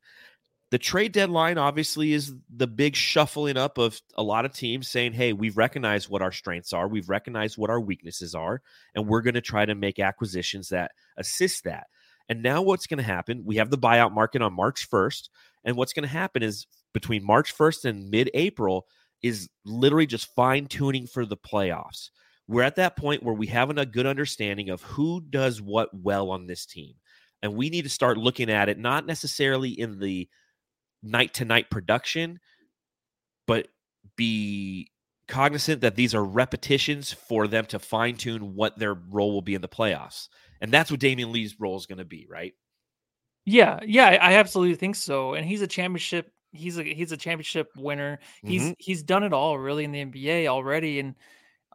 [0.71, 5.13] The trade deadline obviously is the big shuffling up of a lot of teams saying,
[5.13, 8.61] "Hey, we've recognized what our strengths are, we've recognized what our weaknesses are,
[8.95, 11.87] and we're going to try to make acquisitions that assist that."
[12.29, 13.43] And now what's going to happen?
[13.43, 15.29] We have the buyout market on March 1st.
[15.65, 18.87] And what's going to happen is between March 1st and mid April
[19.21, 22.09] is literally just fine tuning for the playoffs.
[22.47, 26.31] We're at that point where we have a good understanding of who does what well
[26.31, 26.93] on this team.
[27.43, 30.29] And we need to start looking at it not necessarily in the
[31.03, 32.39] night to night production,
[33.47, 33.67] but
[34.15, 34.91] be
[35.27, 39.55] cognizant that these are repetitions for them to fine tune what their role will be
[39.55, 40.27] in the playoffs.
[40.59, 42.53] And that's what Damion Lee's role is going to be, right?
[43.45, 45.33] Yeah, yeah, I absolutely think so.
[45.33, 46.31] And he's a championship.
[46.51, 48.19] He's a he's a championship winner.
[48.43, 48.75] He's Mhm.
[48.77, 51.15] he's done it all really in the NBA already, and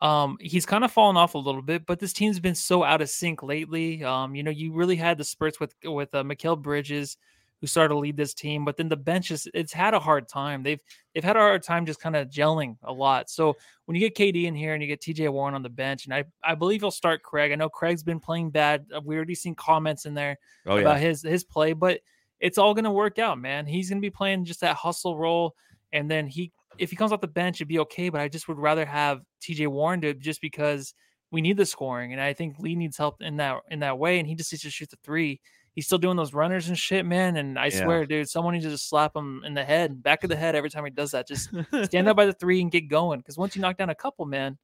[0.03, 1.87] um he's kind of fallen off a little bit.
[1.87, 4.05] But this team's been so out of sync lately.
[4.05, 7.17] Um, you know, you really had the spurts with with uh, Mikal Bridges,
[7.61, 10.29] who started to lead this team, but then the bench is it's had a hard
[10.29, 10.63] time.
[10.63, 10.81] They've
[11.15, 13.31] they've had a hard time just kind of gelling a lot.
[13.31, 16.05] So when you get KD in here and you get TJ Warren on the bench,
[16.05, 17.53] and I I believe he'll start Craig.
[17.53, 18.87] I know Craig's been playing bad.
[18.95, 22.01] Uh, We already seen comments in there Oh, about his his play, but
[22.41, 23.65] it's all gonna work out, man.
[23.67, 25.55] He's gonna be playing just that hustle role,
[25.93, 28.11] and then he if he comes off the bench, it'd be okay.
[28.11, 30.93] But I just would rather have TJ Warren do it just because
[31.31, 34.19] we need the scoring, and I think Lee needs help in that in that way,
[34.19, 35.41] and he just needs to shoot the three.
[35.77, 37.37] He's still doing those runners and shit, man.
[37.37, 37.85] And I Yeah.
[37.85, 40.57] swear, dude, someone needs to just slap him in the head, back of the head
[40.57, 41.29] every time he does that.
[41.29, 41.51] Just
[41.85, 43.21] stand up by the three and get going.
[43.21, 44.59] Because once you knock down a couple, man,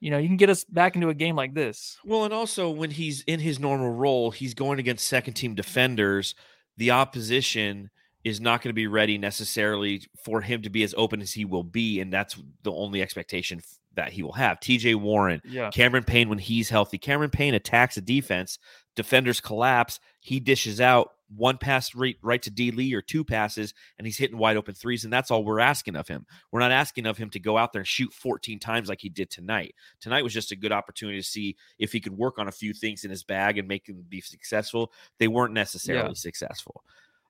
[0.00, 1.96] you know you can get us back into a game like this.
[2.04, 6.34] Well, and also when he's in his normal role, he's going against second team defenders.
[6.76, 7.90] The opposition
[8.22, 11.44] is not going to be ready necessarily for him to be as open as he
[11.44, 13.60] will be, and that's the only expectation
[13.94, 14.58] that he will have.
[14.60, 15.70] TJ Warren, Yeah.
[15.70, 16.98] Cameron Payne when he's healthy.
[16.98, 18.58] Cameron Payne attacks the defense.
[18.96, 20.00] Defenders collapse.
[20.20, 24.18] He dishes out one pass right, right to D Lee or two passes, and he's
[24.18, 25.04] hitting wide open threes.
[25.04, 26.26] And that's all we're asking of him.
[26.52, 29.08] We're not asking of him to go out there and shoot 14 times like he
[29.08, 29.74] did tonight.
[30.00, 32.72] Tonight was just a good opportunity to see if he could work on a few
[32.72, 34.92] things in his bag and make them be successful.
[35.18, 36.14] They weren't necessarily Yeah.
[36.14, 36.84] successful.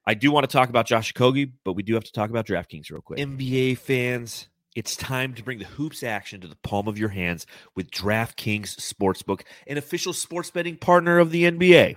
[0.06, 2.46] I do want to talk about Josh Okogie, but we do have to talk about
[2.46, 3.18] DraftKings real quick.
[3.20, 7.46] NBA fans, it's time to bring the hoops action to the palm of your hands
[7.76, 11.96] with DraftKings Sportsbook, an official sports betting partner of the NBA.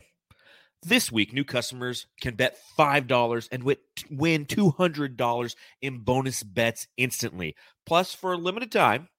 [0.84, 7.56] This week, new customers can bet $5 and win $200 in bonus bets instantly.
[7.86, 9.10] Plus, for a limited time,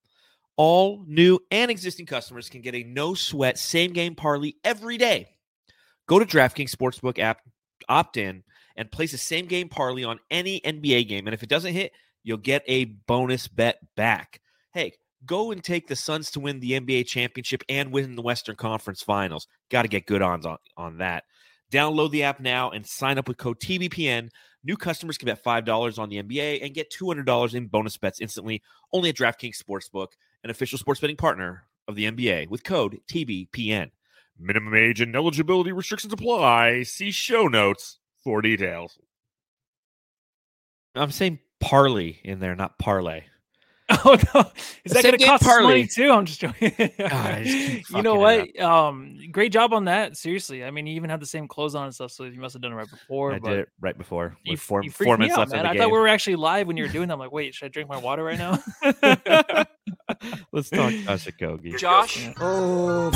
[0.56, 5.26] all new and existing customers can get a no sweat same game parlay every day.
[6.06, 7.40] Go to DraftKings Sportsbook app,
[7.88, 8.44] opt in,
[8.76, 11.26] and place a same game parlay on any NBA game.
[11.26, 14.40] And if it doesn't hit, you'll get a bonus bet back.
[14.72, 14.92] Hey,
[15.24, 19.02] go and take the Suns to win the NBA championship and win the Western Conference
[19.02, 19.46] Finals.
[19.70, 21.24] Got to get good odds on, on that.
[21.72, 24.30] Download the app now and sign up with code TBPN.
[24.64, 28.62] New customers can bet $5 on the NBA and get $200 in bonus bets instantly
[28.92, 30.08] only at DraftKings Sportsbook,
[30.44, 33.90] an official sports betting partner of the NBA with code TBPN.
[34.38, 36.84] Minimum age and eligibility restrictions apply.
[36.84, 38.98] See show notes for details.
[40.94, 43.24] I'm saying parlay in there, not parlay.
[44.04, 44.44] Oh no!
[44.84, 45.66] Is that going to cost us parlay.
[45.66, 46.10] money too?
[46.10, 46.72] I'm just joking.
[47.00, 48.60] I just you know what?
[48.60, 50.14] Um, great job on that.
[50.14, 52.52] Seriously, I mean, you even had the same clothes on and stuff, so you must
[52.52, 53.32] have done it right before.
[53.32, 54.36] I but did it right before.
[54.44, 55.64] You, With f- four, you four freaked me minutes out, left man.
[55.64, 55.80] I game.
[55.80, 57.14] thought we were actually live when you were doing that.
[57.14, 58.62] I'm like, wait, should I drink my water right now?
[60.52, 61.78] Let's talk Josh Okogie.
[61.78, 63.10] Josh, Oh,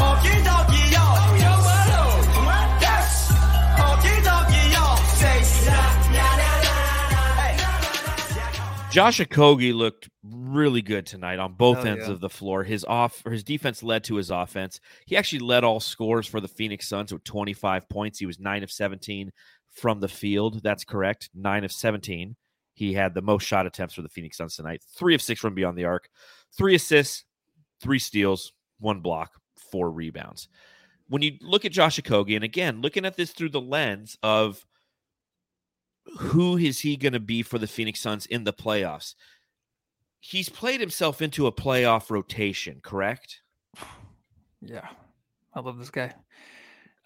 [8.93, 12.13] Josh Okogie looked really good tonight on both ends yeah.
[12.13, 12.63] of the floor.
[12.63, 14.81] His off or his defense led to his offense.
[15.07, 18.19] He actually led all scores for the Phoenix Suns with 25 points.
[18.19, 19.33] He was 9 of 17
[19.71, 20.63] from the field.
[20.63, 21.31] That's correct.
[21.35, 22.37] 9 of 17.
[22.75, 24.83] He had the most shot attempts for the Phoenix Suns tonight.
[24.99, 26.11] 3 of 6 from beyond the arc.
[26.59, 27.25] 3 assists,
[27.81, 29.31] 3 steals, 1 block,
[29.71, 30.49] 4 rebounds.
[31.09, 34.67] When you look at Josh Okogie and again, looking at this through the lens of
[36.19, 39.15] who is he going to be for the Phoenix Suns in the playoffs?
[40.21, 43.41] He's played himself into a playoff rotation, correct?
[44.61, 44.89] yeah,
[45.55, 46.15] I love this guy.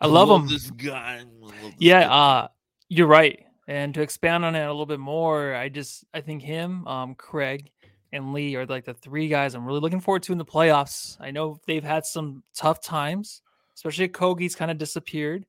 [0.00, 0.46] I love him.
[0.48, 1.20] This guy.
[1.20, 2.14] I love this Yeah, guy.
[2.14, 2.48] uh,
[2.88, 3.42] you're right.
[3.68, 7.14] And to expand on it a little bit more, I just I think him, um,
[7.14, 7.70] Craig,
[8.12, 11.16] and Lee are like the three guys I'm really looking forward to in the playoffs.
[11.20, 13.42] I know they've had some tough times,
[13.74, 15.46] especially Kogi's kind of disappeared.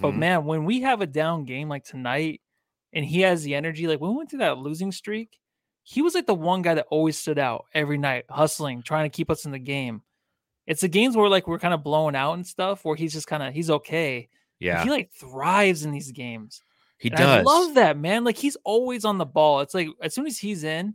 [0.00, 0.18] But Mhm.
[0.18, 2.42] man, when we have a down game like tonight,
[2.92, 5.38] and he has the energy, like when we went through that losing streak,
[5.82, 9.16] he was like the one guy that always stood out every night, hustling, trying to
[9.16, 10.02] keep us in the game.
[10.66, 13.26] It's the games where like we're kind of blowing out and stuff, where he's just
[13.26, 14.28] kind of he's okay.
[14.58, 16.60] yeah, he like thrives in these games.
[16.98, 17.28] he And does.
[17.28, 18.24] I love that, man.
[18.24, 19.60] Like he's always on the ball.
[19.60, 20.94] It's like as soon as he's in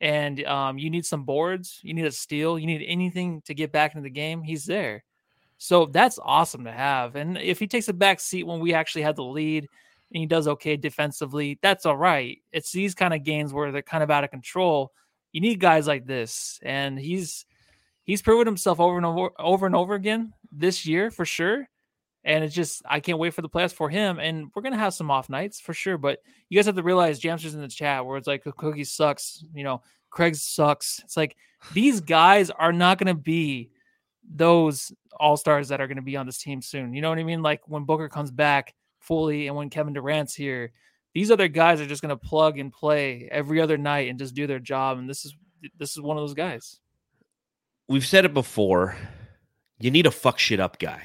[0.00, 3.70] and um, you need some boards, you need a steal, you need anything to get
[3.70, 5.04] back into the game, he's there.
[5.58, 7.14] So that's awesome to have.
[7.14, 9.68] And if he takes a back seat when we actually had the lead
[10.12, 12.38] and he does okay defensively, that's all right.
[12.52, 14.92] It's these kind of games where they're kind of out of control.
[15.32, 16.60] You need guys like this.
[16.62, 17.46] And he's
[18.04, 21.66] he's proven himself over and over over and over again this year for sure.
[22.24, 24.18] And it's just I can't wait for the playoffs for him.
[24.18, 25.96] And we're gonna have some off nights for sure.
[25.96, 26.18] But
[26.50, 29.42] you guys have to realize Jamster's in the chat where it's like oh, Cookie sucks,
[29.54, 31.00] you know, Craig sucks.
[31.04, 31.36] It's like
[31.72, 33.70] these guys are not gonna be
[34.30, 36.92] those all stars that are gonna be on this team soon.
[36.92, 37.42] You know what I mean?
[37.42, 40.72] Like when Booker comes back fully and when Kevin Durant's here,
[41.14, 44.46] these other guys are just gonna plug and play every other night and just do
[44.46, 44.98] their job.
[44.98, 45.34] And this is
[45.78, 46.80] this is one of those guys.
[47.88, 48.96] We've said it before.
[49.78, 51.04] You need a fuck shit up guy.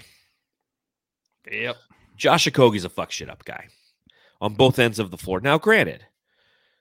[1.51, 1.75] Yep.
[2.15, 3.67] Josh Okogie's a fuck shit up guy
[4.41, 5.39] on both ends of the floor.
[5.39, 6.05] Now, granted,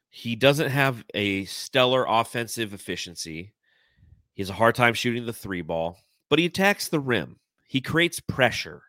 [0.09, 3.53] he doesn't have a stellar offensive efficiency.
[4.35, 5.99] He has a hard time shooting the three ball,
[6.29, 7.39] but he attacks the rim.
[7.67, 8.83] He creates pressure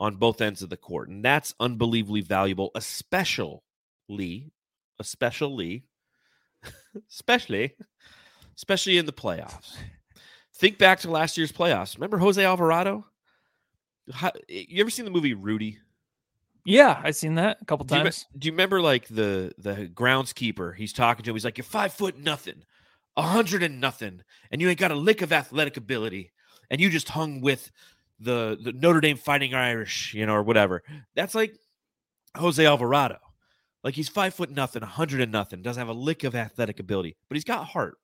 [0.00, 3.60] on both ends of the court, and that's unbelievably valuable, especially,
[4.98, 5.84] especially,
[7.10, 7.74] especially,
[8.56, 9.76] especially in the playoffs.
[10.56, 11.94] Think back to last year's playoffs.
[11.96, 13.06] Remember Jose Alvarado?
[14.12, 15.78] How, eh, you ever seen the movie Rudy?
[16.64, 18.26] Yeah, I've seen that a couple Do you, times.
[18.36, 20.74] do you remember like the the groundskeeper?
[20.74, 21.36] He's talking to him.
[21.36, 22.64] He's like, "You're five foot nothing,
[23.16, 26.32] a hundred and nothing, and you ain't got a lick of athletic ability,
[26.70, 27.70] and you just hung with
[28.20, 30.82] the the Notre Dame Fighting Irish, you know, or whatever."
[31.16, 31.56] That's like
[32.36, 33.18] Jose Alvarado.
[33.84, 36.80] Like he's five foot nothing, a hundred and nothing, doesn't have a lick of athletic
[36.80, 37.96] ability, but he's got heart.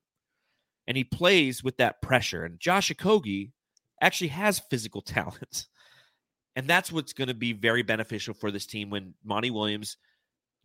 [0.86, 2.44] and he plays with that pressure.
[2.44, 3.50] And Josh Okogie
[4.00, 5.66] actually has physical talent.
[6.56, 9.96] And that's what's going to be very beneficial for this team when Monty Williams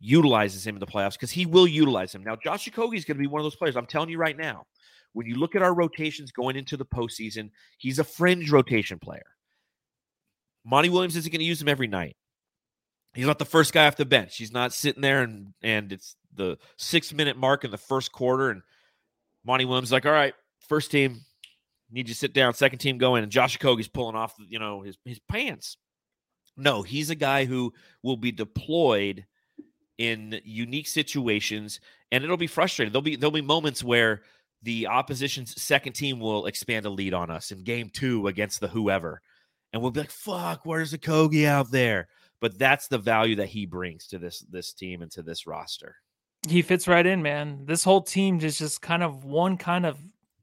[0.00, 2.24] utilizes him in the playoffs because he will utilize him.
[2.24, 3.76] Now, Josh Okogie is going to be one of those players.
[3.76, 4.66] I'm telling you right now,
[5.12, 9.22] when you look at our rotations going into the postseason, he's a fringe rotation player.
[10.64, 12.16] Monty Williams isn't going to use him every night.
[13.14, 14.36] He's not the first guy off the bench.
[14.36, 18.50] He's not sitting there and and it's the six minute mark in the first quarter,
[18.50, 18.62] and
[19.44, 20.34] Monty Williams is like, all right,
[20.68, 21.20] first team,
[21.90, 22.54] need you to sit down.
[22.54, 25.76] Second team go in, and Josh Okogie's pulling off, you know, his his pants.
[26.56, 29.26] No, he's a guy who will be deployed
[29.98, 32.92] in unique situations, and it'll be frustrating.
[32.92, 34.22] There'll be there'll be moments where
[34.62, 38.68] the opposition's second team will expand a lead on us in game two against the
[38.68, 39.20] whoever,
[39.72, 42.08] and we'll be like, "Fuck, where's the Kogi out there?"
[42.40, 45.96] But that's the value that he brings to this this team and to this roster.
[46.48, 47.64] He fits right in, man.
[47.66, 49.98] This whole team is just kind of one kind of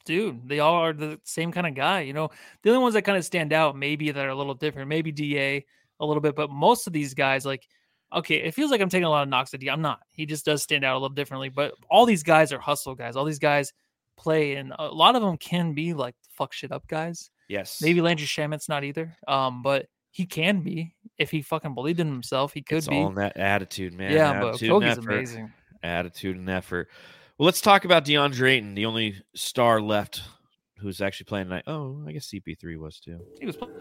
[0.05, 0.47] dude.
[0.47, 2.01] They all are the same kind of guy.
[2.01, 2.29] You know,
[2.63, 5.11] the only ones that kind of stand out, maybe that are a little different, maybe
[5.11, 5.65] Da
[5.99, 7.67] a little bit, but most of these guys, like,
[8.13, 9.69] okay, it feels like I'm taking a lot of knocks at D.
[9.69, 9.99] I'm not.
[10.09, 11.49] He just does stand out a little differently.
[11.49, 13.15] But all these guys are hustle guys.
[13.15, 13.73] All these guys
[14.17, 17.29] play, and a lot of them can be like fuck shit up guys.
[17.47, 19.15] Yes, Maybe Landry Shamet's not either.
[19.27, 22.53] Um, but he can be if he fucking believed in himself.
[22.53, 22.95] He could it's be.
[22.95, 24.11] all in that attitude, man.
[24.11, 25.11] yeah, but attitude Kogie's effort.
[25.11, 25.51] amazing.
[25.83, 26.89] Attitude and effort.
[27.37, 30.23] Well, let's talk about DeAndre Ayton, the only star left
[30.79, 31.63] who's actually playing tonight.
[31.67, 33.19] Oh, I guess CP3 was too.
[33.39, 33.55] He was.
[33.55, 33.73] Playing.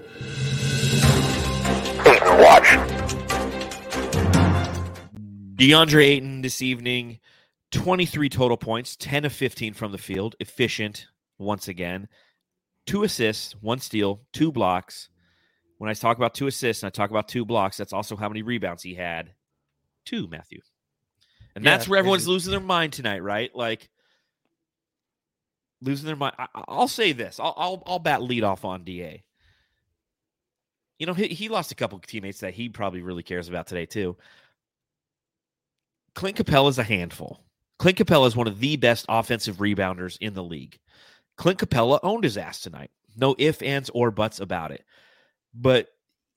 [2.40, 2.68] Watch.
[5.56, 7.18] DeAndre Ayton this evening,
[7.72, 11.06] 23 total points, 10 of 15 from the field, efficient
[11.38, 12.08] once again.
[12.88, 15.10] Two assists, one steal, two blocks.
[15.76, 18.28] When I talk about two assists and I talk about two blocks, that's also how
[18.28, 19.34] many rebounds he had.
[20.06, 20.62] Two, Matthew.
[21.54, 22.30] And Yeah, that's where everyone's crazy.
[22.32, 23.54] losing their mind tonight, right?
[23.54, 23.90] Like
[25.82, 26.34] losing their mind.
[26.38, 27.38] I, I'll say this.
[27.38, 29.22] I'll, I'll I'll bat lead off on Da.
[30.98, 33.66] You know, he, he lost a couple of teammates that he probably really cares about
[33.66, 34.16] today too.
[36.14, 37.44] Clint Capela is a handful.
[37.78, 40.78] Clint Capela is one of the best offensive rebounders in the league.
[41.38, 42.90] Clint Capela owned his ass tonight.
[43.16, 44.84] No ifs, ands, or buts about it.
[45.54, 45.88] But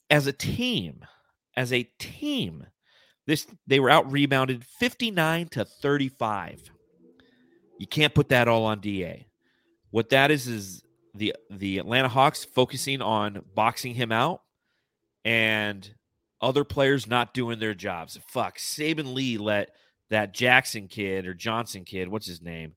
[0.10, 1.02] as a team,
[1.58, 2.66] as a team,
[3.28, 6.72] this they were out rebounded 59 to 35.
[7.80, 9.28] You can't put that all on DA.
[9.90, 10.84] What that is is
[11.14, 14.42] the the Atlanta Hawks focusing on boxing him out
[15.26, 15.94] and
[16.42, 18.20] other players not doing their jobs.
[18.28, 19.72] Fuck, Saben Lee let
[20.10, 22.76] that Jackson kid or Johnson kid, what's his name?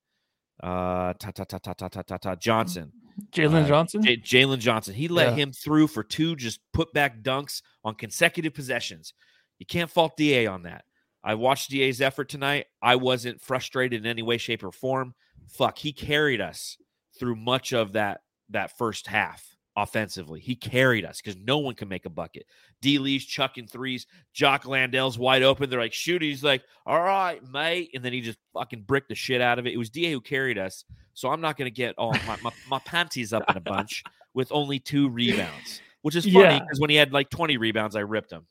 [0.64, 2.90] uh, ta ta ta ta ta ta ta Johnson.
[3.32, 4.02] Jalen uh, Johnson.
[4.02, 4.94] J- Jalen Johnson.
[4.94, 5.44] He let yeah.
[5.44, 9.12] him through for two just put back dunks on consecutive possessions.
[9.58, 10.84] You can't fault DA on that.
[11.22, 12.66] I watched DA's effort tonight.
[12.82, 15.14] I wasn't frustrated in any way, shape, or form.
[15.48, 16.78] Fuck, he carried us
[17.18, 20.40] through much of that that first half offensively.
[20.40, 22.46] He carried us because no one can make a bucket.
[22.80, 24.06] D Lee's chucking threes.
[24.32, 25.68] Jock Landale's wide open.
[25.68, 26.22] They're like, shoot.
[26.22, 27.90] He's like, all right, mate.
[27.94, 29.72] And then he just fucking bricked the shit out of it.
[29.72, 30.84] It was DA who carried us.
[31.14, 34.02] So I'm not going to get all my, my, my panties up in a bunch
[34.34, 36.58] with only two rebounds, which is funny Yeah.
[36.60, 38.46] because when he had like 20 rebounds, I ripped him.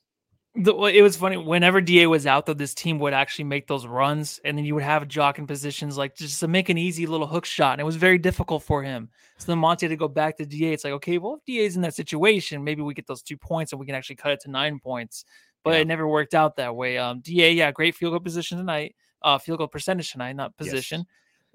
[0.56, 3.86] The, it was funny whenever Da was out, though, this team would actually make those
[3.88, 7.06] runs, and then you would have Jock in positions like just to make an easy
[7.06, 9.08] little hook shot, and it was very difficult for him.
[9.36, 10.72] So then Monty had to go back to Da.
[10.72, 13.72] It's like, okay, well, if Da's in that situation, maybe we get those two points
[13.72, 15.24] and we can actually cut it to nine points.
[15.64, 15.78] But Yeah.
[15.80, 16.98] it never worked out that way.
[16.98, 20.66] Um, Da, yeah, great field goal position tonight, uh, field goal percentage tonight, not Yes.
[20.68, 21.04] position.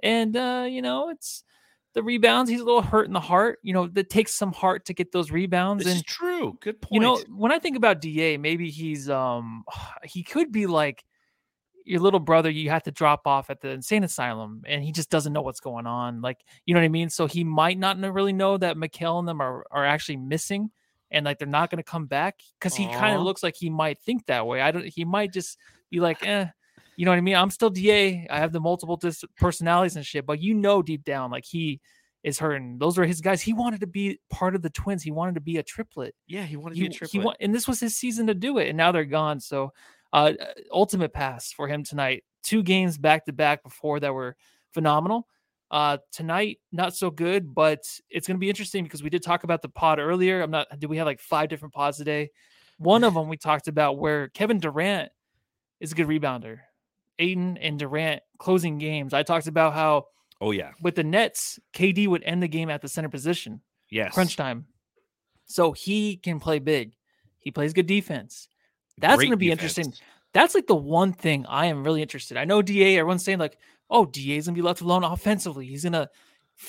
[0.04, 1.46] And uh, you know, it's
[2.00, 2.50] the rebounds.
[2.50, 3.60] He's a little hurt in the heart.
[3.62, 5.84] You know, that takes some heart to get those rebounds.
[5.84, 6.58] This and is true.
[6.62, 6.94] Good point.
[6.94, 9.64] you know, when I think about DA, maybe he's um
[10.04, 11.04] he could be like
[11.86, 15.10] your little brother you have to drop off at the insane asylum and he just
[15.10, 16.22] doesn't know what's going on.
[16.22, 17.10] Like, you know what I mean?
[17.10, 20.72] So he might not really know that Mikal and them are are actually missing
[21.12, 23.70] and like they're not going to come back because he kind of looks like he
[23.70, 24.62] might think that way.
[24.62, 25.58] I don't he might just
[25.90, 26.48] be like, eh,
[27.00, 27.36] you know what I mean?
[27.36, 28.28] I'm still DA.
[28.30, 31.80] I have the multiple dis- personalities and shit, but you know deep down like he
[32.24, 32.78] is hurting.
[32.78, 33.42] Those were his guys.
[33.42, 35.02] He wanted to be part of the twins.
[35.02, 37.24] He wanted to be a triplet yeah, he wanted to be a he triplet.
[37.24, 39.72] wa- and this was his season to do it and now they're gone so
[40.12, 44.36] uh uh, ultimate pass for him tonight two games back to back before that were
[44.74, 45.26] phenomenal
[45.72, 47.80] uh tonight not so good but
[48.10, 50.68] it's going to be interesting because we did talk about the pod earlier i'm not
[50.80, 52.30] did we have like five different pods today
[52.78, 55.10] one of them we talked about where kevin durant
[55.80, 56.58] is a good rebounder
[57.20, 60.06] ayton and durant closing games i talked about how
[60.42, 60.72] oh yeah.
[60.82, 63.62] with the nets kd would end the game at the center position
[63.92, 64.14] Yes.
[64.14, 64.68] crunch time.
[65.48, 66.94] So he can play big.
[67.40, 68.48] He plays good defense.
[69.00, 69.78] That's going to be defense.
[69.80, 70.06] interesting.
[70.32, 72.38] That's like the one thing I am really interested.
[72.38, 72.98] I know Da.
[72.98, 73.58] Everyone's saying like,
[73.90, 75.66] "Oh, Da is going to be left alone offensively.
[75.66, 76.08] He's going to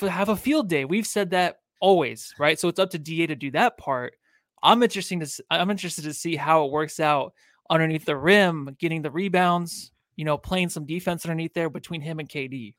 [0.03, 0.86] f- have a field day.
[0.86, 2.59] We've said that always, right?
[2.59, 4.14] So it's up to Da to do that part.
[4.62, 7.34] I'm interesting to I'm interested to see how it works out
[7.68, 12.18] underneath the rim, getting the rebounds, you know, playing some defense underneath there between him
[12.18, 12.74] and KD.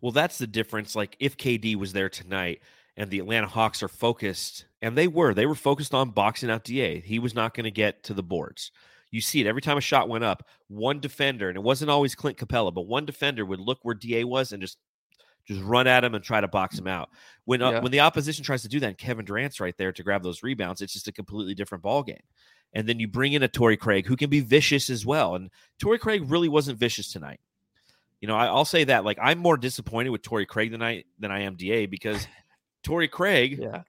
[0.00, 0.94] Well, that's the difference.
[0.94, 2.62] Like if KD was there tonight
[2.96, 6.62] and the Atlanta Hawks are focused, and they were, they were focused on boxing out
[6.62, 7.00] DA.
[7.00, 8.70] He was not going to get to the boards.
[9.10, 10.46] You see it every time a shot went up.
[10.68, 14.22] One defender, and it wasn't always Clint Capela, but one defender would look where Da
[14.22, 14.78] was and just
[15.48, 17.08] just run at him and try to box him out.
[17.44, 17.80] When uh, Yeah.
[17.80, 20.44] when the opposition tries to do that, and Kevin Durant's right there to grab those
[20.44, 22.22] rebounds, it's just a completely different ball game.
[22.74, 25.34] And then you bring in a Torrey Craig who can be vicious as well.
[25.34, 27.40] And Torrey Craig really wasn't vicious tonight.
[28.20, 29.04] You know, I, I'll say that.
[29.04, 32.26] Like I'm more disappointed with Torrey Craig than I than I am Da because
[32.82, 33.82] Torrey Craig Yeah.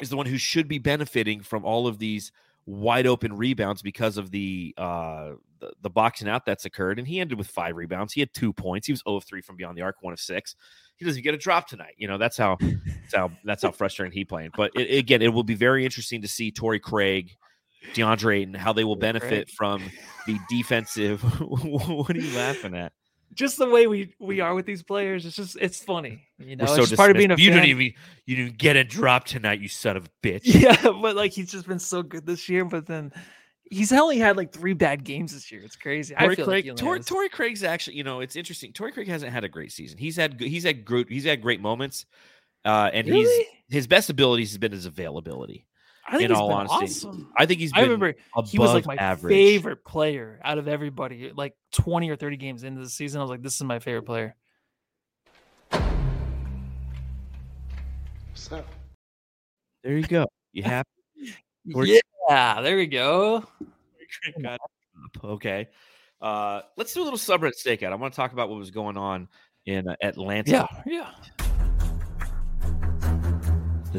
[0.00, 2.32] is the one who should be benefiting from all of these
[2.66, 7.18] wide open rebounds because of the uh the, the boxing out that's occurred and he
[7.18, 9.76] ended with five rebounds he had two points he was 0 of 3 from beyond
[9.76, 10.54] the arc one of six
[10.96, 14.12] he doesn't get a drop tonight you know that's how that's how that's how frustrating
[14.12, 17.34] he playing but it, again it will be very interesting to see Torrey Craig
[17.94, 19.82] DeAndre and how they will benefit from
[20.26, 22.92] the defensive what are you laughing at
[23.34, 26.22] Just the way we we are with these players, it's just it's funny.
[26.38, 27.62] You know, we're it's so just part of being a you fan.
[27.62, 27.92] didn't even
[28.26, 31.50] you didn't get a drop tonight you son of a bitch Yeah, but like he's
[31.50, 32.64] just been so good this year.
[32.64, 33.12] But then
[33.70, 35.62] he's only had like three bad games this year.
[35.62, 36.14] It's crazy.
[36.16, 38.72] I feel Craig, like Torrey, has- Torrey Craig's actually, you know, it's interesting.
[38.72, 39.98] Torrey Craig hasn't had a great season.
[39.98, 42.06] He's had he's had great he's had great moments,
[42.64, 43.24] uh, and Really?
[43.24, 45.66] he's his best abilities has been his availability.
[46.08, 47.06] I think in he's all been honesty.
[47.08, 47.32] awesome.
[47.36, 47.72] I think he's.
[47.74, 49.30] I Been remember above he was like my average.
[49.32, 51.30] favorite player out of everybody.
[51.36, 54.04] Like twenty or thirty games into the season, I was like, "This is my favorite
[54.06, 54.34] player."
[58.30, 58.66] What's up?
[59.82, 60.26] There you go.
[60.52, 60.84] You have
[61.72, 63.44] Torrey- Yeah, there we go.
[65.24, 65.68] Okay.
[66.20, 67.92] Uh, let's do a little subreddit stakeout.
[67.92, 69.28] I want to talk about what was going on
[69.66, 70.50] in uh, Atlanta.
[70.50, 71.10] Yeah, yeah.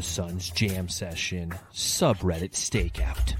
[0.00, 3.34] The Sun's Jam Session subreddit stakeout.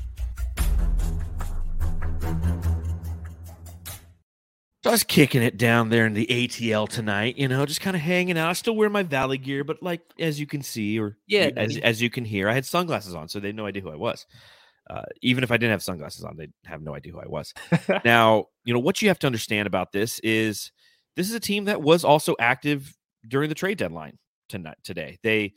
[4.83, 7.97] So I was kicking it down there in the ATL tonight, you know, just kind
[7.97, 8.51] of hanging out.
[8.51, 11.79] I still wear my Valley gear, but like as you can see, or Yeah, as
[11.79, 13.97] as you can hear, I had sunglasses on, so they had no idea who I
[13.97, 14.27] was.
[14.91, 17.55] Uh, even if I didn't have sunglasses on, they'd have no idea who I was.
[18.05, 20.73] now, you know what you have to understand about this is
[21.17, 22.95] this is a team that was also active
[23.27, 24.19] during the trade deadline
[24.51, 25.19] tonight today.
[25.23, 25.55] They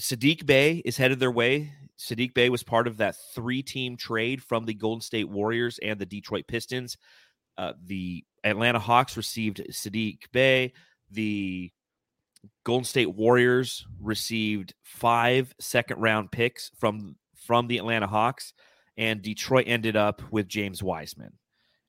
[0.00, 1.72] Saddiq Bey is headed their way.
[1.98, 6.06] Saddiq Bey was part of that three-team trade from the Golden State Warriors and the
[6.06, 6.96] Detroit Pistons.
[7.56, 10.72] Uh, the Atlanta Hawks received Saddiq Bey.
[11.10, 11.70] The
[12.64, 18.52] Golden State Warriors received five second round picks from from the Atlanta Hawks,
[18.96, 21.38] and Detroit ended up with James Wiseman,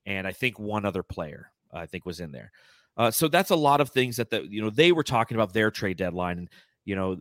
[0.05, 2.51] and I think one other player I think was in there.
[2.97, 5.53] Uh, so that's a lot of things that the you know they were talking about
[5.53, 6.49] their trade deadline, and
[6.85, 7.17] you know.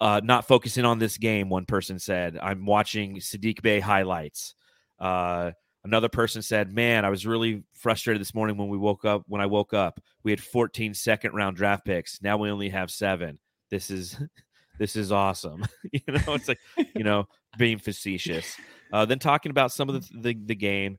[0.00, 2.38] Uh, not focusing on this game, one person said.
[2.40, 4.54] I'm watching Saddiq Bey highlights.
[4.98, 9.22] Uh, Another person said, "Man, I was really frustrated this morning when we woke up.
[9.26, 12.20] When I woke up, we had 14 second round draft picks.
[12.20, 13.38] Now we only have seven.
[13.70, 14.20] This is
[14.78, 15.64] this is awesome.
[15.92, 16.58] you know, it's like
[16.94, 17.26] you know
[17.56, 18.56] being facetious.
[18.92, 20.98] Uh, then talking about some of the the, the game.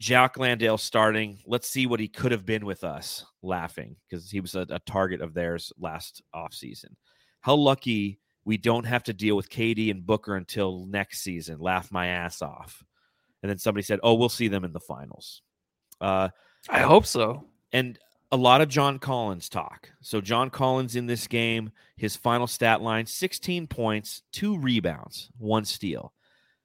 [0.00, 1.38] Jock Landale starting.
[1.46, 3.24] Let's see what he could have been with us.
[3.42, 6.94] Laughing because he was a, a target of theirs last offseason.
[7.40, 11.58] How lucky we don't have to deal with KD and Booker until next season.
[11.60, 12.84] Laugh my ass off.
[13.42, 15.42] And then somebody said, "Oh, we'll see them in the finals."
[16.00, 16.28] Uh,
[16.68, 17.46] I hope so.
[17.72, 17.98] and
[18.32, 19.90] a lot of John Collins talk.
[20.02, 25.64] So John Collins in this game, his final stat line: 16 points, two rebounds, one
[25.64, 26.12] steal,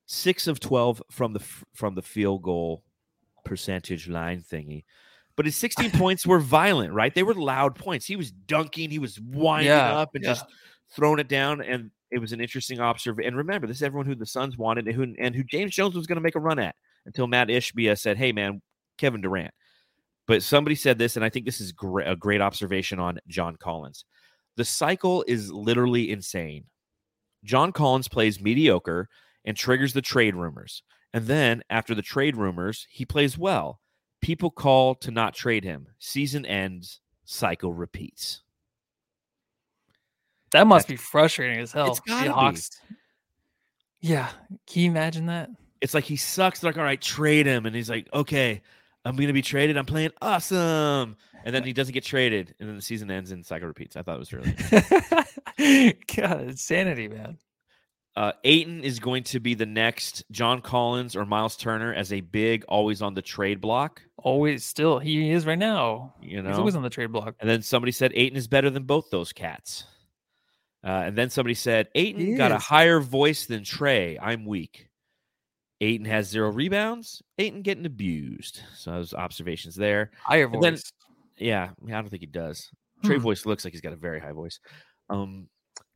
[0.05, 1.39] six of 12 from the
[1.73, 2.83] from the field goal
[3.43, 4.83] percentage line thingy.
[5.37, 7.13] But his 16 points were violent, right?
[7.13, 8.05] They were loud points.
[8.05, 10.31] He was dunking, he was winding Yeah, up and yeah.
[10.31, 10.45] just
[10.95, 11.61] throwing it down.
[11.61, 13.27] And it was an interesting observation.
[13.27, 15.95] And remember, this is everyone who the Suns wanted and who, and who James Jones
[15.95, 16.75] was going to make a run at
[17.05, 18.61] until Mat Ishbia said, "Hey, man,
[18.97, 19.53] Kevin Durant."
[20.27, 21.73] But somebody said this, and I think this is
[22.05, 24.05] a great observation on John Collins.
[24.57, 26.65] The cycle is literally insane.
[27.43, 29.07] John Collins plays mediocre
[29.43, 30.81] and triggers the trade rumors.
[31.13, 33.79] And then after the trade rumors, he plays well.
[34.21, 35.87] People call to not trade him.
[35.99, 38.41] Season ends, cycle repeats.
[40.51, 41.91] That must be frustrating as hell.
[41.91, 42.95] It's gotta the be.
[44.01, 44.29] Yeah,
[44.67, 45.49] can you imagine that?
[45.81, 46.59] It's like he sucks.
[46.59, 47.65] They're like, all right, trade him.
[47.65, 48.61] And he's like, okay,
[49.03, 49.77] I'm going to be traded.
[49.77, 51.15] I'm playing awesome.
[51.43, 52.55] And then he doesn't get traded.
[52.59, 53.95] And then the season ends and cycle repeats.
[53.95, 57.37] I thought it was really God, insanity, man.
[58.15, 62.21] Uh, Ayton is going to be the next John Collins or Miles Turner as a
[62.21, 64.01] big, always on the trade block.
[64.17, 66.13] Always, still, he is right now.
[66.21, 67.35] You He's know, always on the trade block.
[67.41, 69.83] and then somebody said Ayton is better than both those cats.
[70.81, 74.17] Uh, and then somebody said, Ayton got a higher voice than Trey.
[74.17, 74.87] I'm weak.
[75.81, 77.21] Ayton has zero rebounds.
[77.37, 78.61] Ayton getting abused.
[78.75, 80.11] So those observations there.
[80.23, 80.91] Higher And then- voice.
[81.37, 82.69] Yeah, yeah, I don't think he does.
[83.03, 83.23] Trey Hmm.
[83.23, 84.61] voice looks like he's got a very high voice.
[85.09, 85.49] Um,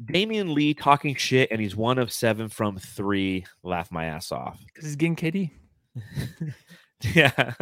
[0.04, 3.46] Damion Lee talking shit, and he's one of seven from three.
[3.64, 4.58] Laugh my ass off.
[4.66, 5.52] Because he's getting KD.
[7.16, 7.54] Yeah.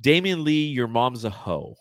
[0.00, 1.74] Damion Lee, your mom's a hoe.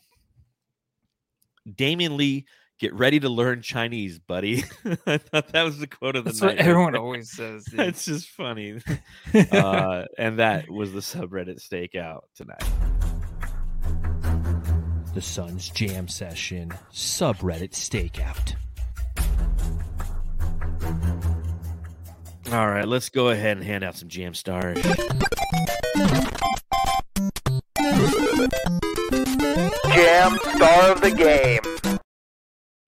[1.68, 2.46] Damion Lee,
[2.80, 4.64] get ready to learn Chinese, buddy.
[5.06, 6.58] I thought that was the quote of the That's night.
[6.58, 7.66] what everyone always says.
[7.66, 7.80] dude.
[7.82, 8.80] It's just funny.
[9.52, 12.64] uh, and that was the subreddit stakeout tonight.
[15.14, 18.56] The Suns Jam Session subreddit stakeout.
[22.52, 24.82] All right, let's go ahead and hand out some jam stars.
[29.94, 31.60] Jam star of the game.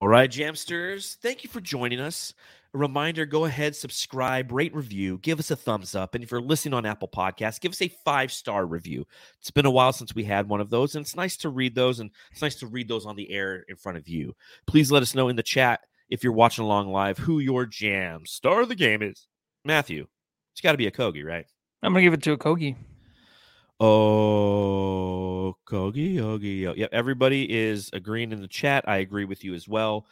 [0.02, 2.34] All right, Jamsters, thank you for joining us.
[2.74, 6.16] A reminder go ahead, subscribe, rate, review, give us a thumbs up.
[6.16, 9.06] And if you're listening on Apple Podcasts, give us a five star review.
[9.40, 11.76] It's been a while since we had one of those, and it's nice to read
[11.76, 14.34] those, and it's nice to read those on the air in front of you.
[14.66, 18.26] Please let us know in the chat if you're watching along live who your jam
[18.26, 19.28] star of the game is.
[19.64, 20.08] Matthew,
[20.54, 21.46] it's got to be a Kogi, right?
[21.84, 22.76] I'm gonna give it to a Kogi.
[23.80, 26.50] Oh, Kogi, Yogi.
[26.50, 26.74] Yo.
[26.74, 28.88] Yep, everybody is agreeing in the chat.
[28.88, 30.06] I agree with you as well.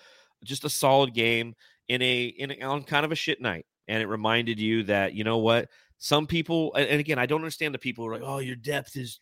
[0.44, 1.56] Just a solid game
[1.88, 5.14] in a in a, on kind of a shit night, and it reminded you that
[5.14, 5.70] you know what
[6.00, 6.74] some people.
[6.76, 9.20] And and again, I don't understand the people who are like, "Oh, your depth is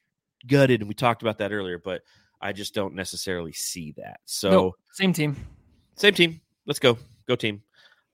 [0.48, 2.04] gutted," and we talked about that earlier, but
[2.40, 4.20] I just don't necessarily see that.
[4.26, 5.36] So No, same team.
[5.96, 6.40] same team.
[6.66, 6.98] Let's go.
[7.28, 7.64] Go team.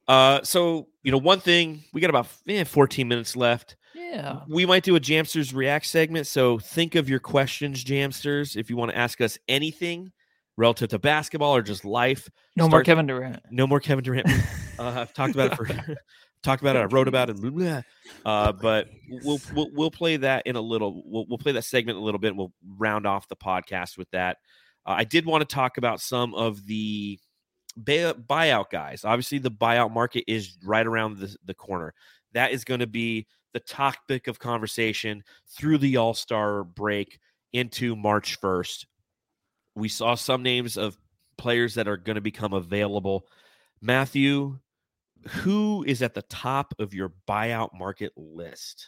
[0.07, 4.41] Uh, so you know, one thing we got about eh, 14 minutes left Yeah.
[4.47, 6.27] we might do a Jamsters React segment.
[6.27, 10.11] So think of your questions, Jamsters, if you want to ask us anything
[10.57, 12.29] relative to basketball or just life.
[12.55, 13.41] No more Kevin Durant.
[13.51, 14.27] No more Kevin Durant.
[14.79, 15.67] uh, I've talked about it for
[16.43, 16.79] talked about it.
[16.79, 17.37] I wrote about it.
[17.41, 17.81] blah, blah.
[18.25, 18.87] Uh, but
[19.23, 21.01] we'll, we'll we'll play that in a little.
[21.05, 22.29] We'll we'll play that segment a little bit.
[22.29, 24.37] And we'll round off the podcast with that.
[24.85, 27.17] Uh, I did want to talk about some of the
[27.79, 29.05] buyout guys.
[29.05, 31.93] Obviously, the buyout market is right around the, the corner.
[32.33, 37.19] That is going to be the topic of conversation through the All Star break
[37.53, 38.85] into March 1st.
[39.75, 40.97] We saw some names of
[41.37, 43.27] players that are going to become available.
[43.81, 44.59] Matthew,
[45.27, 48.87] who is at the top of your buyout market list?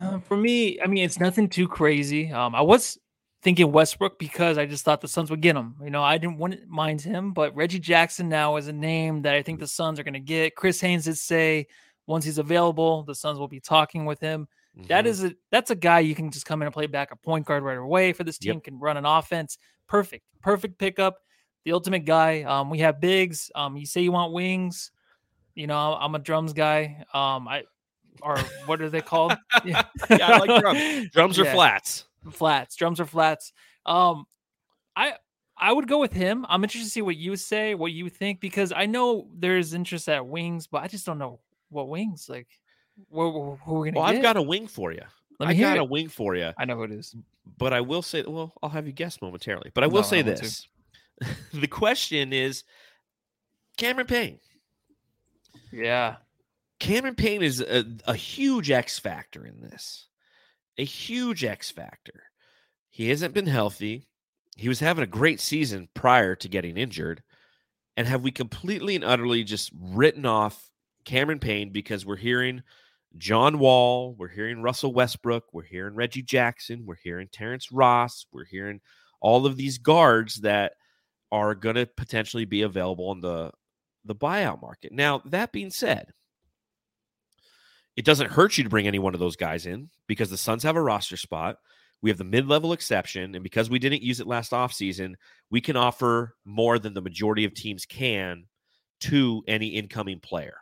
[0.00, 2.32] Uh, for me, I mean, it's nothing too crazy.
[2.32, 2.98] Um, I was
[3.42, 5.76] thinking Westbrook because I just thought the Suns would get him.
[5.82, 9.34] You know, I didn't want mind him, but Reggie Jackson now is a name that
[9.34, 10.54] I think the Suns are going to get.
[10.56, 11.66] Chris Haynes did say
[12.06, 14.46] once he's available, the Suns will be talking with him.
[14.88, 15.08] That Mhm.
[15.08, 17.44] is a that's a guy you can just come in and play back a point
[17.46, 18.54] guard right away for this Yep.
[18.54, 18.60] team.
[18.60, 19.58] Can run an offense.
[19.88, 21.18] Perfect, perfect pickup.
[21.64, 22.42] The ultimate guy.
[22.42, 23.50] Um, we have bigs.
[23.54, 24.92] Um, you say you want wings.
[25.54, 27.04] You know, I'm a drums guy.
[27.12, 27.64] Um, I
[28.22, 29.32] or what are they called?
[29.64, 31.08] yeah, Yeah, I like drums.
[31.12, 31.52] drums or Yeah.
[31.54, 32.04] flats.
[32.32, 33.52] Flats drums or flats
[33.86, 34.24] um
[34.96, 35.14] i
[35.56, 38.40] i would go with him i'm interested to see what you say what you think
[38.40, 41.40] because i know there's interest at wings but i just don't know
[41.70, 42.48] what wings like
[43.10, 44.16] who, who we're gonna Well, get.
[44.16, 45.02] I've got a wing for you.
[45.38, 45.80] Let I got it.
[45.80, 46.50] a wing for you.
[46.58, 47.14] i know who it is
[47.58, 49.70] But I will say, well, I'll have you guess momentarily.
[49.74, 50.68] But I will No, say I this:
[51.54, 52.64] the question is,
[53.78, 54.38] Cameron Payne.
[55.72, 56.16] yeah
[56.78, 60.08] Cameron Payne is a, a huge X factor in this.
[60.80, 62.22] A huge X factor.
[62.88, 64.08] He hasn't been healthy.
[64.56, 67.22] He was having a great season prior to getting injured.
[67.98, 70.70] And have we completely and utterly just written off
[71.04, 72.62] Cameron Payne because we're hearing
[73.18, 78.46] John Wall, we're hearing Russell Westbrook, we're hearing Reggie Jackson, we're hearing Terrence Ross, we're
[78.46, 78.80] hearing
[79.20, 80.72] all of these guards that
[81.30, 83.50] are going to potentially be available on the
[84.06, 84.92] the buyout market.
[84.92, 86.14] Now, that being said,
[88.00, 90.62] it doesn't hurt you to bring any one of those guys in because the Suns
[90.62, 91.58] have a roster spot.
[92.00, 95.16] We have the mid-level exception, and because we didn't use it last offseason,
[95.50, 98.46] we can offer more than the majority of teams can
[99.00, 100.56] to any incoming player.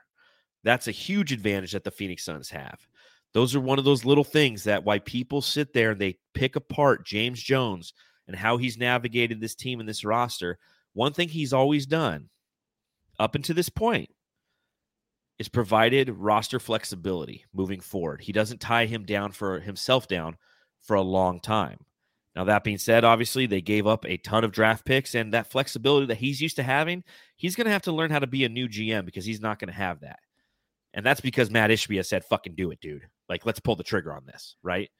[0.65, 2.81] That's a huge advantage that the Phoenix Suns have.
[3.35, 6.57] Those are one of those little things that why people sit there and they pick
[6.57, 7.95] apart James Jones
[8.27, 10.59] and how he's navigated this team and this roster.
[10.93, 12.31] One thing he's always done
[13.21, 14.11] up until this point
[15.39, 18.21] is provided roster flexibility moving forward.
[18.21, 20.37] He doesn't tie him down for himself down
[20.83, 21.79] for a long time.
[22.35, 25.51] Now, that being said, obviously, they gave up a ton of draft picks and that
[25.51, 27.03] flexibility that he's used to having,
[27.37, 29.59] he's going to have to learn how to be a new GM because he's not
[29.59, 30.21] going to have that.
[30.95, 33.07] And that's because Mat Ishbia said, fucking do it, dude.
[33.29, 34.91] Like, let's pull the trigger on this, right?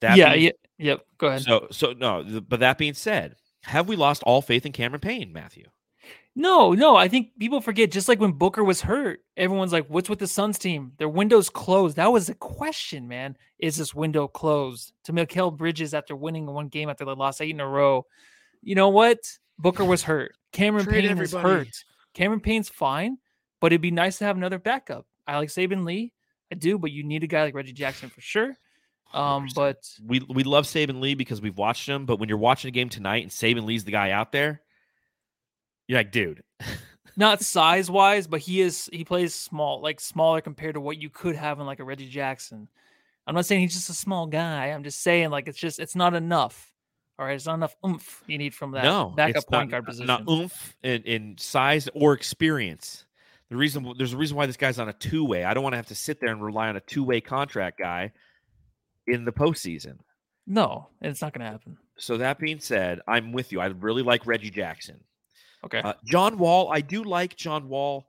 [0.00, 3.88] That yeah, being- yeah yep go ahead So, so no, but that being said, have
[3.88, 5.66] we lost all faith in Cameron Payne, Matthew?
[6.34, 6.96] No, no.
[6.96, 7.90] I think people forget.
[7.90, 10.92] Just like when Booker was hurt, everyone's like, "What's with the Suns team?
[10.96, 13.36] Their window's closed." That was a question, man.
[13.58, 17.50] Is this window closed to Mikal Bridges after winning one game after they lost eight
[17.50, 18.06] in a row?
[18.62, 19.18] You know what?
[19.58, 20.34] Booker was hurt.
[20.52, 21.54] Cameron Trade Payne is everybody.
[21.54, 21.84] hurt.
[22.14, 23.18] Cameron Payne's fine,
[23.60, 25.06] but it'd be nice to have another backup.
[25.26, 26.12] I like Saben Lee.
[26.50, 28.56] I do, but you need a guy like Reggie Jackson for sure.
[29.14, 29.76] Um, but
[30.06, 32.88] we we love Saben Lee because we've watched him, but when you're watching a game
[32.88, 34.61] tonight and Saben Lee's the guy out there,
[35.92, 36.42] you're like, dude,
[37.18, 41.10] not size wise, but he is he plays small, like smaller compared to what you
[41.10, 42.66] could have in like a Reggie Jackson.
[43.26, 44.68] I'm not saying he's just a small guy.
[44.68, 46.72] I'm just saying like it's just it's not enough.
[47.18, 49.84] All right, it's not enough oomph you need from that no, backup point not, guard
[49.84, 50.06] position.
[50.06, 53.04] not oomph in, in size or experience.
[53.50, 55.44] The reason there's a reason why this guy's on a two way.
[55.44, 57.78] I don't want to have to sit there and rely on a two way contract
[57.78, 58.12] guy
[59.06, 59.98] in the postseason.
[60.46, 61.76] no, it's not going to happen.
[61.98, 63.60] So that being said, I'm with you.
[63.60, 64.98] I really like Reggie Jackson.
[65.64, 65.80] Okay.
[65.80, 68.06] Uh, John Wall, I do like John Wall.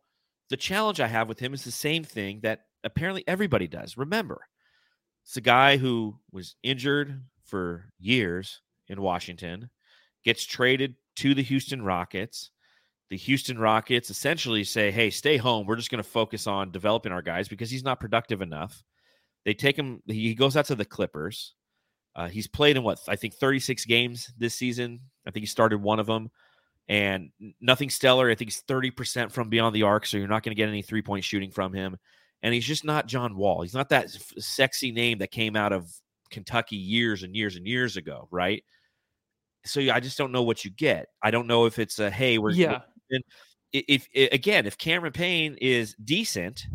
[0.50, 3.98] The challenge I have with him is the same thing that apparently everybody does.
[3.98, 4.42] Remember,
[5.24, 9.70] it's a guy who was injured for years in Washington,
[10.24, 12.52] gets traded to the Houston Rockets.
[13.10, 15.68] The Houston Rockets essentially say, hey, stay home.
[15.68, 18.84] We're just going to focus on developing our guys because he's not productive enough.
[19.46, 21.54] They take him, he goes out to the Clippers.
[22.16, 25.00] Uh, he's played in what, I think 36 games this season.
[25.28, 26.30] I think he started one of them
[26.88, 27.30] and
[27.62, 28.30] nothing stellar.
[28.30, 30.82] I think he's 30% from beyond the arc, so you're not going to get any
[30.82, 31.98] three point shooting from him.
[32.42, 33.62] And he's just not John Wall.
[33.62, 35.90] He's not that f- sexy name that came out of
[36.30, 38.64] Kentucky years and years and years ago, right?
[39.66, 41.08] So I just don't know what you get.
[41.22, 42.82] I don't know if it's a hey, we're yeah.
[43.14, 43.20] i-
[43.72, 46.68] if, i again, if Cameron Payne is decent,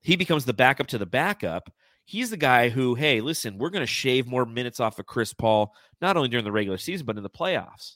[0.00, 1.72] he becomes the backup to the backup.
[2.04, 5.32] He's the guy who, hey, listen, we're going to shave more minutes off of Chris
[5.32, 7.94] Paul, not only during the regular season, but in the playoffs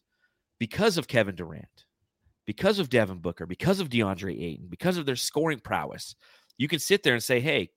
[0.59, 1.85] because of Kevin Durant,
[2.47, 6.15] because of Devin Booker, because of DeAndre Ayton, because of their scoring prowess.
[6.59, 7.71] You can sit there and say, hey,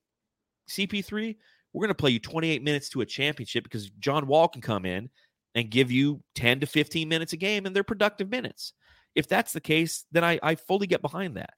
[0.69, 1.35] CP3,
[1.73, 4.85] we're going to play you 28 minutes to a championship because John Wall can come
[4.85, 5.09] in
[5.55, 8.73] and give you 10 to 15 minutes a game, and they're productive minutes.
[9.15, 11.53] If that's the case, then I, I fully get behind that.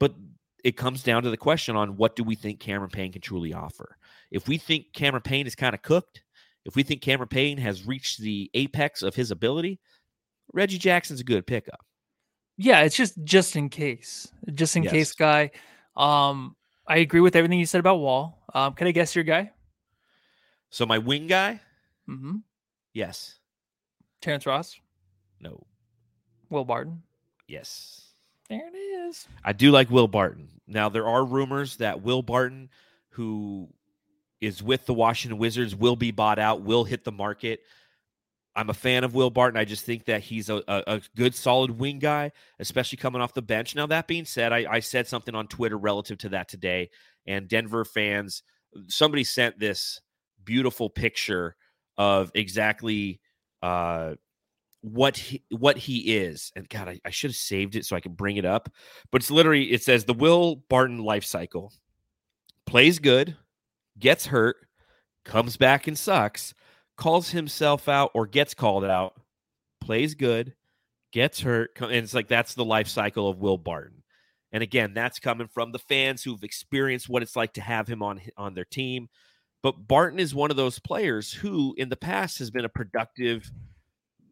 [0.00, 0.14] But
[0.64, 3.52] it comes down to the question on what do we think Cameron Payne can truly
[3.52, 3.96] offer.
[4.30, 6.22] If we think Cameron Payne is kind of cooked,
[6.64, 9.80] if we think Cameron Payne has reached the apex of his ability,
[10.52, 11.84] Reggie Jackson's a good pickup.
[12.56, 14.92] Yeah, it's just just in case, just in Yes.
[14.92, 15.50] case guy.
[15.96, 18.42] Um, I agree with everything you said about Wall.
[18.54, 19.52] Um, can I guess your guy?
[20.70, 21.60] So my wing guy,
[22.08, 22.36] Mm-hmm.
[22.94, 23.38] yes,
[24.20, 24.78] Terrence Ross,
[25.40, 25.66] no,
[26.50, 27.02] Will Barton.
[27.46, 28.04] yes.
[28.48, 29.28] There it is.
[29.44, 30.48] I do like Will Barton.
[30.66, 32.70] Now there are rumors that Will Barton,
[33.10, 33.68] who
[34.40, 37.60] is with the Washington Wizards, will be bought out, will hit the market.
[38.58, 39.56] I'm a fan of Will Barton.
[39.56, 43.32] I just think that he's a, a, a good, solid wing guy, especially coming off
[43.32, 43.76] the bench.
[43.76, 46.90] Now that being said, I, I said something on Twitter relative to that today,
[47.24, 48.42] and Denver fans,
[48.88, 50.00] somebody sent this
[50.44, 51.54] beautiful picture
[51.98, 53.20] of exactly
[53.62, 54.14] uh,
[54.80, 56.50] what he, what he is.
[56.56, 58.68] And God, I, I should have saved it so I can bring it up.
[59.12, 61.72] But it's literally it says the Will Barton life cycle:
[62.66, 63.36] plays good,
[64.00, 64.56] gets hurt,
[65.24, 66.54] comes back and sucks,
[66.98, 69.14] calls himself out or gets called out,
[69.80, 70.54] plays good,
[71.12, 74.02] gets hurt, and it's like that's the life cycle of Will Barton.
[74.52, 78.02] And again, that's coming from the fans who've experienced what it's like to have him
[78.02, 79.08] on on their team.
[79.62, 83.50] But Barton is one of those players who, in the past, has been a productive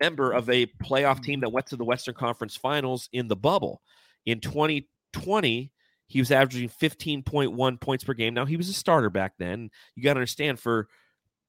[0.00, 3.82] member of a playoff team that went to the Western Conference Finals in the bubble.
[4.24, 5.72] In 2020,
[6.06, 8.34] he was averaging 15.1 points per game.
[8.34, 9.70] Now, he was a starter back then.
[9.94, 10.88] You got to understand, for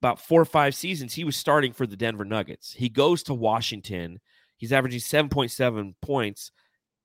[0.01, 2.73] about four or five seasons, he was starting for the Denver Nuggets.
[2.73, 4.19] He goes to Washington.
[4.57, 6.51] He's averaging 7.7 points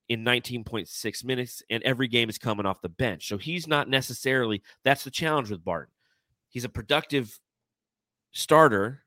[0.09, 3.29] in 19.6 minutes, and every game is coming off the bench.
[3.29, 5.95] So he's not necessarily, that's the challenge with Barton.
[6.49, 7.39] He's a productive
[8.33, 9.05] starter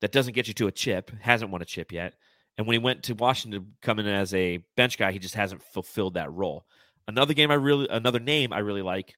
[0.00, 2.14] that doesn't get you to a chip, hasn't won a chip yet.
[2.58, 5.62] And when he went to Washington, coming in as a bench guy, he just hasn't
[5.62, 6.66] fulfilled that role.
[7.08, 9.14] Another game I really, another name I really like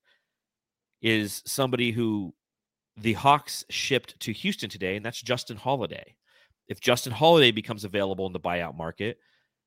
[1.01, 2.33] is somebody who
[3.03, 6.14] the Hawks shipped to Houston today, and that's Justin Holiday.
[6.68, 9.18] If Justin Holiday becomes available in the buyout market,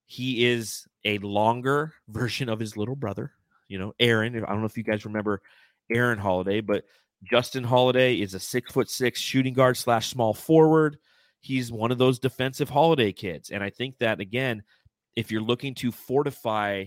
[0.05, 3.31] he is a longer version of his little brother.
[3.67, 4.35] You know, Aaron.
[4.35, 5.41] I don't know if you guys remember
[5.91, 6.85] Aaron Holiday, but
[7.23, 10.97] Justin Holiday is a six foot six shooting guard slash small forward.
[11.41, 13.51] He's one of those defensive holiday kids.
[13.51, 14.63] And I think that, again,
[15.15, 16.85] if you're looking to fortify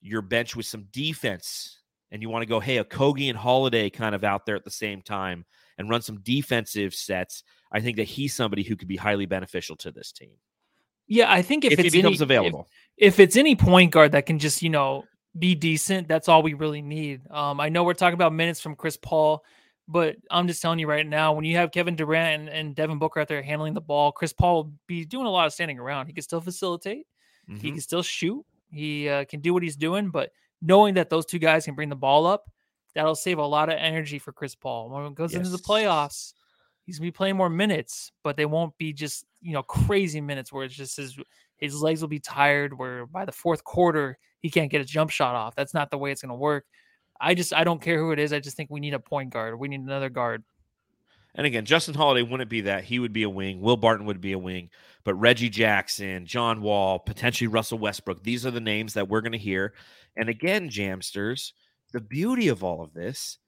[0.00, 1.80] your bench with some defense
[2.10, 4.64] and you want to go, hey, a Kogi and Holiday kind of out there at
[4.64, 5.44] the same time
[5.78, 7.42] and run some defensive sets,
[7.72, 10.34] I think that he's somebody who could be highly beneficial to this team.
[11.06, 12.68] Yeah, I think if, if, he it's becomes any, available.
[12.96, 15.04] if it's any point guard that can just you know
[15.38, 17.22] be decent, that's all we really need.
[17.30, 19.44] Um, I know we're talking about minutes from Chris Paul,
[19.88, 22.98] but I'm just telling you right now, when you have Kevin Durant and, and Devin
[22.98, 25.78] Booker out there handling the ball, Chris Paul will be doing a lot of standing
[25.78, 26.06] around.
[26.06, 27.06] He can still facilitate,
[27.46, 27.60] he Mhm.
[27.72, 31.38] can still shoot, he uh, can do what he's doing, but knowing that those two
[31.38, 32.44] guys can bring the ball up,
[32.94, 36.34] that'll save a lot of energy for Chris Paul when it goes into the playoffs.
[36.84, 40.52] He's gonna be playing more minutes, but they won't be just you know crazy minutes
[40.52, 41.16] where it's just his
[41.56, 42.76] his legs will be tired.
[42.76, 45.54] Where by the fourth quarter he can't get a jump shot off.
[45.54, 46.64] That's not the way it's gonna work.
[47.20, 48.32] I just I don't care who it is.
[48.32, 49.58] I just think we need a point guard.
[49.58, 50.42] We need another guard.
[51.34, 52.84] And again, Justin Holiday wouldn't be that.
[52.84, 53.60] He would be a wing.
[53.60, 54.68] Will Barton would be a wing.
[55.04, 59.32] But Reggie Jackson, John Wall, potentially Russell Westbrook, these are the names that we're going
[59.32, 59.72] to hear.
[60.14, 61.52] And again, Jamsters,
[61.92, 63.38] the beauty of all of this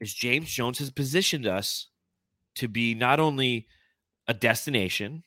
[0.00, 1.88] is James Jones has positioned us
[2.56, 3.66] to be not only
[4.26, 5.22] a destination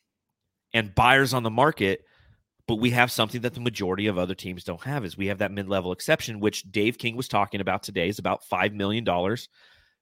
[0.74, 2.04] and buyers on the market,
[2.68, 5.40] but we have something that the majority of other teams don't have is we have
[5.40, 9.50] that mid-level exception which Dave King was talking about today is about 5 million dollars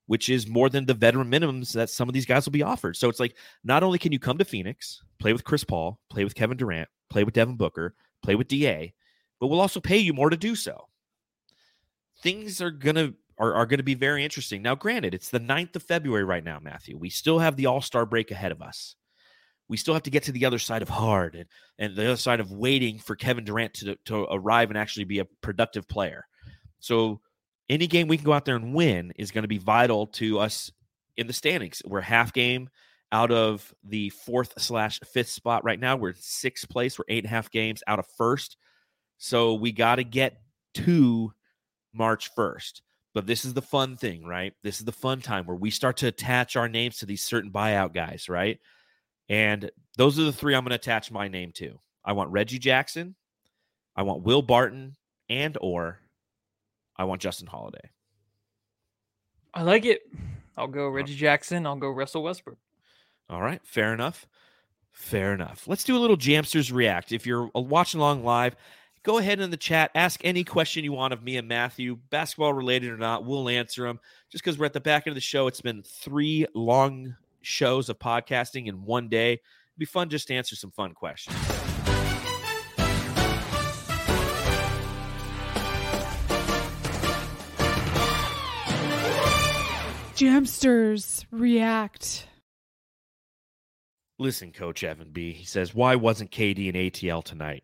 [0.09, 2.97] which is more than the veteran minimums that some of these guys will be offered.
[2.97, 6.23] So it's like not only can you come to Phoenix, play with Chris Paul, play
[6.23, 8.91] with Kevin Durant, play with Devin Booker, play with DA,
[9.39, 10.88] but we'll also pay you more to do so.
[12.21, 14.61] Things are gonna are, are gonna be very interesting.
[14.61, 16.97] Now, granted, it's the 9th of February right now, Matthew.
[16.97, 18.95] We still have the All-Star break ahead of us.
[19.67, 21.45] We still have to get to the other side of hard and,
[21.77, 25.19] and the other side of waiting for Kevin Durant to, to arrive and actually be
[25.19, 26.25] a productive player.
[26.79, 27.21] So
[27.69, 30.39] any game we can go out there and win is going to be vital to
[30.39, 30.71] us
[31.17, 31.81] in the standings.
[31.85, 32.69] We're half game
[33.11, 35.95] out of the fourth slash fifth spot right now.
[35.95, 36.97] We're in sixth place.
[36.97, 38.57] We're eight and a half games out of first.
[39.17, 40.41] So we got to get
[40.75, 41.31] to
[41.93, 42.81] March 1st.
[43.13, 44.53] But this is the fun thing, right?
[44.63, 47.51] This is the fun time where we start to attach our names to these certain
[47.51, 48.59] buyout guys, right?
[49.27, 51.79] And those are the three I'm going to attach my name to.
[52.05, 53.15] I want Reggie Jackson,
[53.95, 54.95] I want Will Barton,
[55.27, 55.99] and or
[56.95, 57.89] I want Justin Holiday.
[59.53, 60.01] I like it.
[60.57, 61.65] I'll go Reggie Jackson.
[61.65, 62.57] I'll go Russell Westbrook.
[63.29, 64.27] All right, fair enough.
[64.91, 65.67] Fair enough.
[65.67, 67.11] Let's do a little Jamsters React.
[67.11, 68.55] If you're uh, watching along live,
[69.03, 72.53] go ahead in the chat, ask any question you want of me and Matthew, basketball
[72.53, 73.25] related or not.
[73.25, 73.99] We'll answer them.
[74.31, 77.89] Just because we're at the back end of the show, it's been three long shows
[77.89, 79.33] of podcasting in one day.
[79.33, 79.41] It'd
[79.77, 81.35] be fun just to answer some fun questions.
[90.15, 92.27] Jamsters react.
[94.17, 95.31] Listen, Coach Evan B.
[95.31, 97.63] He says, why wasn't KD and ATL tonight?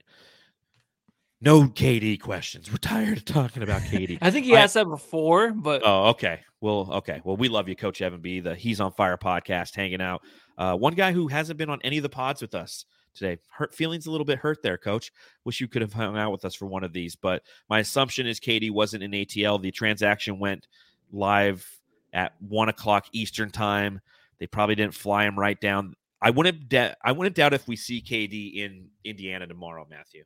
[1.45, 2.71] No KD questions.
[2.71, 4.17] We're tired of talking about KD.
[4.21, 6.39] I think he I- asked that before, but Oh, okay.
[6.59, 7.21] Well, okay.
[7.23, 8.39] Well, we love you, Coach Evan B.
[8.39, 10.23] The He's on Fire podcast, hanging out.
[10.57, 13.39] Uh, one guy who hasn't been on any of the pods with us today.
[13.51, 15.11] Hurt feelings a little bit hurt there, Coach.
[15.43, 17.15] Wish you could have hung out with us for one of these.
[17.15, 19.61] But my assumption is KD wasn't in ATL.
[19.61, 20.67] The transaction went
[21.11, 21.69] live
[22.11, 24.01] at one o'clock Eastern time.
[24.39, 25.93] They probably didn't fly him right down.
[26.19, 26.69] I wouldn't.
[26.69, 30.23] Da- I wouldn't doubt if we see KD in Indiana tomorrow, Matthew.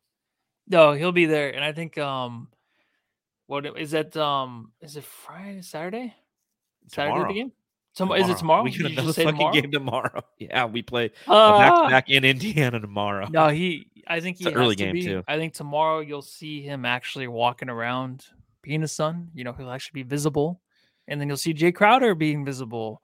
[0.70, 1.49] No, he'll be there.
[1.49, 2.47] And I think um,
[3.47, 4.15] what is that?
[4.15, 6.13] Um, is it Friday, Saturday,
[6.88, 7.28] Saturday Tomorrow.
[7.34, 7.51] the game?
[7.95, 8.63] Tom- Is it tomorrow?
[8.63, 9.53] We got another fucking tomorrow?
[9.53, 10.22] game tomorrow.
[10.38, 11.07] Yeah, we play a
[11.57, 11.89] back Ah!
[11.89, 13.28] back in Indiana tomorrow.
[13.30, 13.88] No, he.
[14.07, 15.03] I think he It's an has early to game, be.
[15.03, 15.24] too.
[15.28, 18.26] I think tomorrow you'll see him actually walking around,
[18.61, 19.30] being the sun.
[19.34, 20.61] You know, he'll actually be visible,
[21.07, 23.01] and then you'll see Jae Crowder being visible,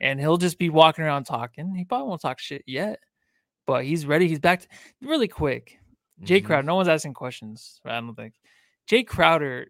[0.00, 1.74] and he'll just be walking around talking.
[1.74, 2.98] He probably won't talk shit yet,
[3.66, 4.28] but he's ready.
[4.28, 4.68] He's back to,
[5.02, 5.78] really quick.
[6.22, 6.44] Jae Mhm.
[6.44, 6.62] Crowder.
[6.66, 7.80] No one's asking questions.
[7.84, 8.34] I don't think.
[8.90, 9.68] Jae Crowder.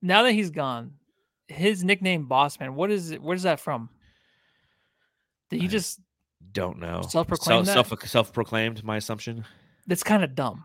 [0.00, 0.94] Now that he's gone,
[1.48, 2.74] his nickname Bossman.
[2.74, 3.22] What is it?
[3.22, 3.88] Where's that from?
[5.50, 6.00] Did he I- just?
[6.52, 7.02] Don't know.
[7.08, 8.82] Self-proclaimed self self proclaimed.
[8.84, 9.44] My assumption.
[9.86, 10.64] That's kind of dumb.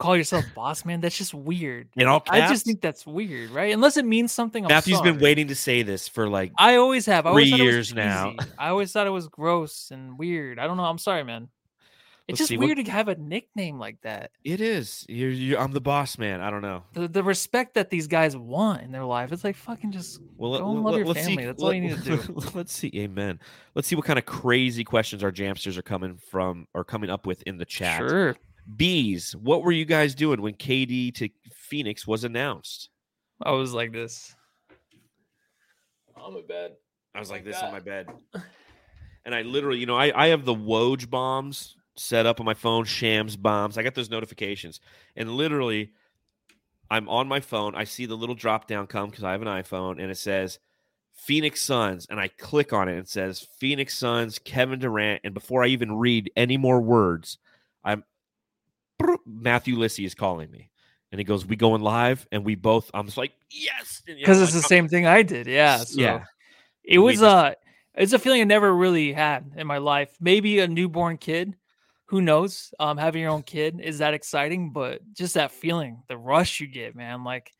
[0.00, 1.00] Call yourself boss man.
[1.00, 1.88] That's just weird.
[1.96, 2.36] In all caps?
[2.40, 3.72] I just think that's weird, right?
[3.72, 4.64] Unless it means something.
[4.64, 6.52] I'm Matthew's been waiting to say this for like.
[6.58, 7.26] I always have.
[7.26, 8.34] I always three years now.
[8.58, 10.58] I always thought it was gross and weird.
[10.58, 10.84] I don't know.
[10.84, 11.48] I'm sorry, man.
[12.26, 14.30] It's Let's just see, what- weird to have a nickname like that.
[14.44, 15.04] It is.
[15.10, 16.40] You're, you I'm the boss man.
[16.40, 16.84] I don't know.
[16.94, 20.58] The, the respect that these guys want in their life, it's like fucking just Well,
[20.58, 21.44] go and love your family.
[21.44, 22.34] That's all you need to do.
[22.54, 22.90] Let's see.
[22.94, 23.40] Amen.
[23.74, 27.26] Let's see what kind of crazy questions our jamsters are coming from or coming up
[27.26, 27.98] with in the chat.
[27.98, 28.36] Sure.
[28.74, 32.88] Bees, what were you guys doing when KD to Phoenix was announced?
[33.42, 34.34] I was like this.
[36.16, 36.72] On my bed.
[37.14, 38.06] I was like Like this on my bed.
[39.26, 42.54] And I literally, you know, I, I have the Woj bombs set up on my
[42.54, 43.78] phone, Shams bombs.
[43.78, 44.80] I got those notifications.
[45.16, 45.92] And literally,
[46.90, 47.74] I'm on my phone.
[47.74, 50.58] I see the little drop down come because I have an iPhone and it says
[51.14, 55.32] Phoenix Suns, and I click on it and it says Phoenix Suns, Kevin Durant, and
[55.32, 57.38] before I even read any more words,
[57.84, 58.04] I'm
[59.26, 60.70] Matthew Lissy is calling me,
[61.12, 64.22] and he goes, "We going live?" And we both, I'm just like, "Yes," and, you
[64.22, 65.46] know, because it's like, the same thing I did.
[65.46, 66.24] Yeah, so yeah.
[66.82, 67.54] It was just- uh
[67.96, 70.16] it's a feeling I never really had in my life.
[70.20, 71.54] Maybe a newborn kid,
[72.14, 72.72] who knows?
[72.78, 76.68] Um, having your own kid is that exciting, but just that feeling, the rush you
[76.68, 77.24] get, man.
[77.24, 77.50] Like,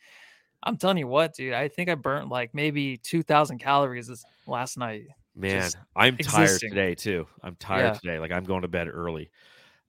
[0.63, 1.55] I'm telling you what, dude.
[1.55, 5.07] I think I burnt like maybe two thousand calories this last night.
[5.35, 7.27] Man, just I'm tired today too.
[7.43, 7.99] I'm tired Yeah.
[7.99, 8.19] today.
[8.21, 9.29] Like I'm going to bed early.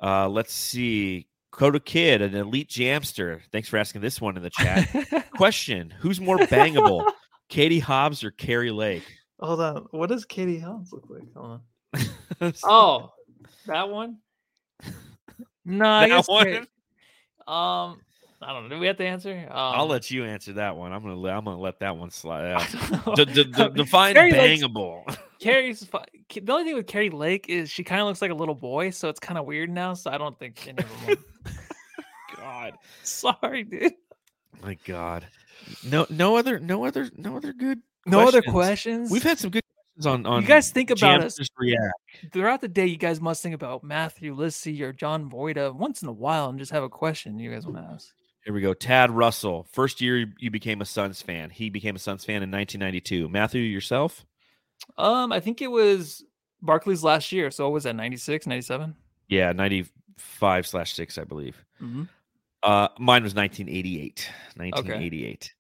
[0.01, 1.28] Uh, let's see.
[1.51, 3.41] Coda Kid, an elite jamster.
[3.51, 5.30] Thanks for asking this one in the chat.
[5.38, 7.05] Question: Who's more bangable,
[7.49, 9.05] Katie Hobbs or Kari Lake?
[9.39, 9.88] Hold on.
[9.91, 11.32] What does Katie Helms look like?
[11.36, 11.61] Hold
[12.41, 12.53] on.
[12.63, 13.11] Oh,
[13.68, 14.18] that one?
[15.66, 16.48] No, I That one?
[17.48, 18.02] Um,
[18.42, 18.76] I don't know.
[18.76, 19.48] Do we have to answer?
[19.50, 20.94] Um, I'll let you answer that one.
[20.94, 23.16] I'm gonna let, I'm gonna let that one slide out.
[23.16, 25.18] D- d- d- define Kari Lake's- bangable.
[25.40, 28.56] Kari's the only thing with Kari Lake is she kind of looks like a little
[28.56, 29.94] boy, so it's kind of weird now.
[29.94, 31.24] So I don't think any of them.
[32.38, 32.74] God,
[33.04, 33.94] Sorry, dude.
[34.62, 35.26] my God.
[35.84, 37.80] No, no other, no other, no other good.
[38.06, 38.54] No other questions.
[39.10, 39.12] questions.
[39.12, 39.75] We've had some good questions
[40.06, 40.41] on on.
[40.41, 42.34] you guys think about us Jamsters React.
[42.34, 42.86] throughout the day.
[42.86, 46.60] You guys must think about Matthew Lissy or John Voita once in a while, and
[46.60, 48.08] just have a question you guys want to ask.
[48.43, 48.74] Here we go.
[48.74, 49.68] Tad Russell.
[49.72, 51.50] First year you- you became a Suns fan.
[51.50, 53.28] He became a Suns fan in 1992.
[53.30, 54.26] Matthew, yourself?
[54.98, 56.24] Um, I think it was
[56.62, 58.96] Barkley's last year, so what was that 96, 97?
[59.30, 61.64] Yeah, 95 slash six, I believe.
[61.82, 62.04] Mm-hmm.
[62.62, 64.30] Uh, mine was 1988.
[64.58, 65.54] 1988.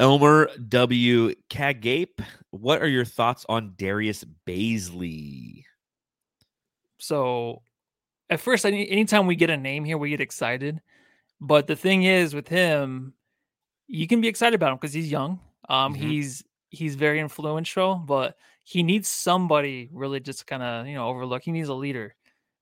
[0.00, 1.34] Elmer W.
[1.50, 2.24] Cagape.
[2.50, 5.64] What are your thoughts on Darius Bazley?
[6.98, 7.62] So
[8.30, 10.80] at first, anytime we get a name here, we get excited.
[11.40, 13.12] But the thing is, with him,
[13.88, 15.38] you can be excited about him because he's young.
[15.68, 15.98] Um, Mhm.
[15.98, 21.42] he's he's very influential, but he needs somebody really just kind of you know overlook.
[21.42, 22.14] He needs a leader.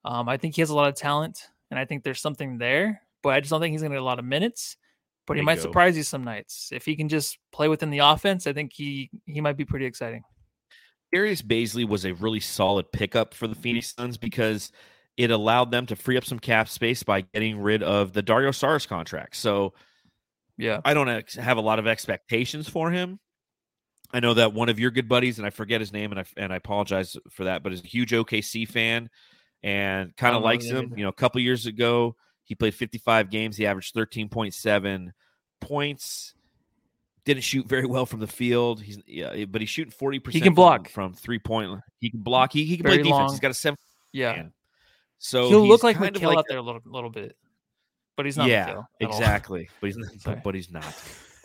[0.04, 3.02] Um, I think he has a lot of talent, and I think there's something there.
[3.22, 4.76] But I just don't think he's going to get a lot of minutes.
[5.28, 5.62] But he There might go.
[5.62, 8.46] surprise you some nights if he can just play within the offense.
[8.48, 10.22] I think he he might be pretty exciting.
[11.12, 14.72] Darius Bazley was a really solid pickup for the Phoenix Suns because
[15.16, 18.50] it allowed them to free up some cap space by getting rid of the Dario
[18.50, 19.36] Saric contract.
[19.36, 19.74] So
[20.56, 20.80] Yeah.
[20.84, 23.20] I don't ex- have a lot of expectations for him.
[24.12, 26.24] I know that one of your good buddies, and I forget his name, and I
[26.36, 29.10] and I apologize for that, but is a huge OKC fan
[29.62, 30.86] and kind of likes him.
[30.86, 30.96] either.
[30.96, 32.16] You know, a couple years ago,
[32.48, 33.56] he played 55 games.
[33.58, 35.10] He averaged 13.7
[35.60, 36.34] points.
[37.26, 38.80] Didn't shoot very well from the field.
[38.80, 40.18] He's yeah, but he's shooting 40.
[40.18, 40.88] percent He can block.
[40.88, 41.78] from three point.
[42.00, 42.54] He can block.
[42.54, 43.18] He, he can Very play defense.
[43.18, 43.30] long.
[43.30, 43.76] He's got a seven.
[44.12, 44.32] Yeah.
[44.32, 44.52] man.
[45.18, 47.36] So He'll look like of like out there a little, little bit,
[48.16, 48.48] but he's not.
[48.48, 49.68] yeah, exactly.
[49.80, 50.84] But he's not, but, but he's not.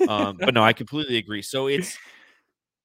[0.10, 1.42] Um, but no, I completely agree.
[1.44, 1.98] So it's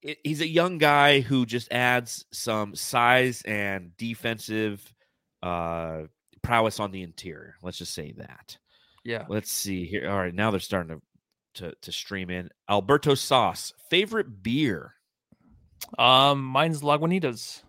[0.03, 4.95] it, he's a young guy who just adds some size and defensive
[5.43, 6.03] uh
[6.39, 7.55] prowess on the interior.
[7.63, 8.57] Let's just say that.
[9.05, 9.25] Yeah.
[9.29, 10.09] Let's see here.
[10.11, 11.03] All right, now they're starting to
[11.55, 12.51] to, to stream in.
[12.69, 14.95] Alberto Sauce, favorite beer.
[15.99, 17.63] Um, mine's Lagunitas.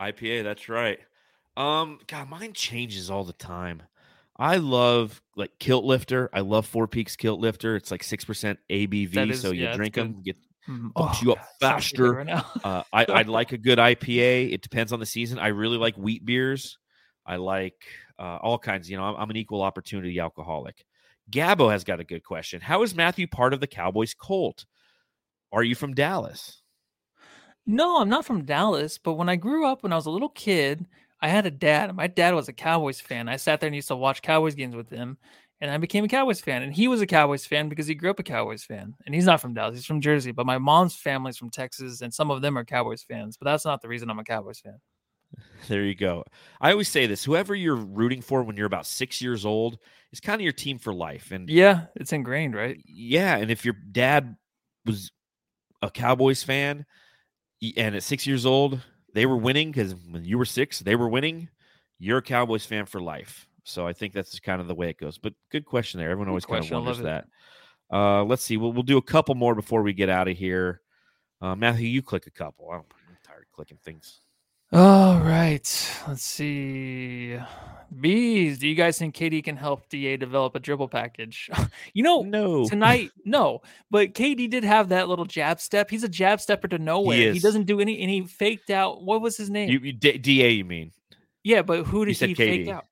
[0.00, 0.98] IPA, that's right.
[1.56, 3.82] Um, God, mine changes all the time.
[4.36, 6.30] I love like kilt lifter.
[6.32, 7.76] I love Four Peaks kilt lifter.
[7.76, 10.36] It's like six percent ABV, is- so you yeah, drink them, get
[10.68, 10.92] Mhm.
[10.94, 12.62] Bumps Oh, you up God, sounds really good faster.
[12.62, 12.64] Right.
[12.64, 14.52] Uh, I, I like a good IPA.
[14.52, 15.38] It depends on the season.
[15.40, 16.78] I really like wheat beers.
[17.26, 17.84] I like
[18.18, 18.90] uh, all kinds.
[18.90, 20.84] You know, I'm, I'm an equal opportunity alcoholic.
[21.30, 22.60] Gabo has got a good question.
[22.60, 24.66] How is Matthew part of the Cowboys cult?
[25.52, 26.62] Are you from Dallas?
[27.66, 30.30] No, I'm not from Dallas, but when I grew up, when I was a little
[30.30, 30.84] kid,
[31.20, 31.94] I had a dad.
[31.94, 33.28] My dad was a Cowboys fan.
[33.28, 35.16] I sat there and used to watch Cowboys games with him,
[35.60, 36.62] and I became a Cowboys fan.
[36.62, 38.94] And he was a Cowboys fan because he grew up a Cowboys fan.
[39.06, 40.32] And he's not from Dallas; he's from Jersey.
[40.32, 43.36] But my mom's family's from Texas, and some of them are Cowboys fans.
[43.36, 44.80] But that's not the reason I'm a Cowboys fan.
[45.68, 46.24] There you go.
[46.60, 49.78] I always say this whoever you're rooting for when you're about six years old
[50.12, 51.30] is kind of your team for life.
[51.30, 52.82] And Yeah, it's ingrained, right?
[52.84, 54.36] yeah, and if your dad
[54.84, 55.12] was
[55.80, 56.84] a Cowboys fan
[57.76, 58.80] and at six years old
[59.14, 61.48] they were winning because when you were six they were winning,
[62.00, 63.46] you're a Cowboys fan for life.
[63.62, 65.18] So I think that's kind of the way it goes.
[65.18, 66.10] But good question there.
[66.10, 66.76] Everyone Good always kind question.
[66.76, 67.26] Of wonders that.
[67.92, 68.56] Uh, let's see.
[68.56, 70.80] We'll we'll do a couple more before we get out of here.
[71.40, 72.68] Uh, Matthew, you click a couple.
[72.70, 74.20] I'm I'm tired of clicking things.
[74.72, 75.90] All right.
[76.08, 77.38] Let's see.
[78.00, 81.50] Bees, do you guys think KD can help DA develop a dribble package?
[81.92, 83.60] you know, No, tonight, no.
[83.90, 85.90] But KD did have that little jab step.
[85.90, 87.18] He's a jab stepper to nowhere.
[87.18, 87.42] He, is.
[87.42, 89.02] doesn't do any and he faked out.
[89.02, 89.68] What was his name?
[89.68, 90.48] you, you D- Da.
[90.48, 90.92] You mean
[91.44, 92.72] yeah, but who did said he fake KD.
[92.72, 92.86] out?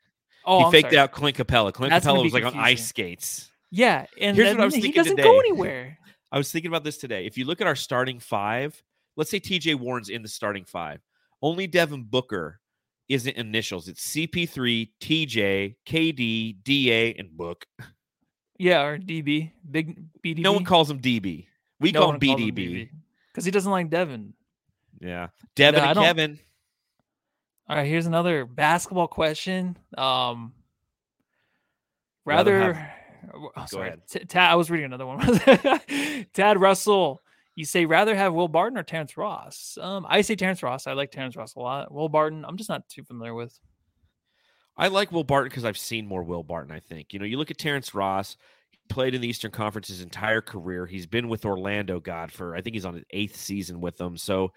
[0.44, 0.98] Oh, he I'm faked sorry.
[0.98, 1.72] out Clint Capela.
[1.72, 2.72] Clint That's gonna Capela be was like on confusing.
[2.74, 3.50] ice skates.
[3.70, 5.28] Yeah, and Here's then what I was he thinking doesn't today.
[5.28, 5.96] go anywhere.
[6.32, 7.24] I was thinking about this today.
[7.26, 8.82] If you look at our starting five,
[9.16, 11.00] let's say TJ Warren's in the starting five.
[11.42, 12.60] Only Devin Booker
[13.08, 13.88] isn't initials.
[13.88, 17.66] It's CP3, TJ, KD, DA, and Book.
[18.58, 20.40] Yeah, or DB, big BDB.
[20.40, 21.46] No one calls him DB.
[21.80, 22.90] We No call him BDB.
[23.32, 24.34] because he doesn't like Devin.
[25.00, 25.28] Yeah.
[25.56, 26.38] Devin Yeah, I and Kevin.
[27.68, 29.78] All right, here's another basketball question.
[29.96, 30.52] Um,
[32.26, 32.90] Rather rather, have-
[33.56, 34.02] oh, sorry, ahead.
[34.10, 35.20] T- Tad, I was reading another one.
[36.34, 37.22] Tad Russell,
[37.60, 39.78] you say rather have Will Barton or Terrence Ross?
[39.80, 40.86] Um, I say Terrence Ross.
[40.86, 41.92] I like Terrence Ross a lot.
[41.92, 43.56] Will Barton, I'm just not too familiar with.
[44.76, 47.12] I like Will Barton because I've seen more Will Barton, I think.
[47.12, 48.36] You know, you look at Terrence Ross,
[48.70, 50.86] he played in the Eastern Conference his entire career.
[50.86, 54.16] He's been with Orlando, God, for I think he's on his eighth season with them.
[54.16, 54.52] So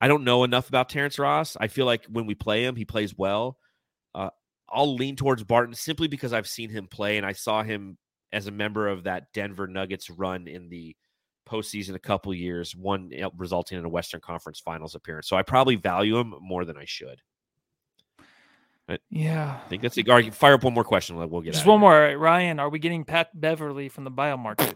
[0.00, 1.56] I don't know enough about Terrence Ross.
[1.60, 3.56] I feel like when we play him, he plays well.
[4.14, 4.30] Uh,
[4.68, 7.98] I'll lean towards Barton simply because I've seen him play and I saw him
[8.32, 10.96] as a member of that Denver Nuggets run in the
[11.48, 15.28] postseason a couple years, one resulting in a Western Conference Finals appearance.
[15.28, 17.20] So I probably value him more than I should.
[19.10, 19.58] Yeah.
[19.64, 19.96] I think that's.
[19.96, 21.16] All right, fire up one more question.
[21.16, 22.58] We'll get Just one more, Ryan.
[22.60, 24.74] Are we getting Pat Beverley from the biomarket?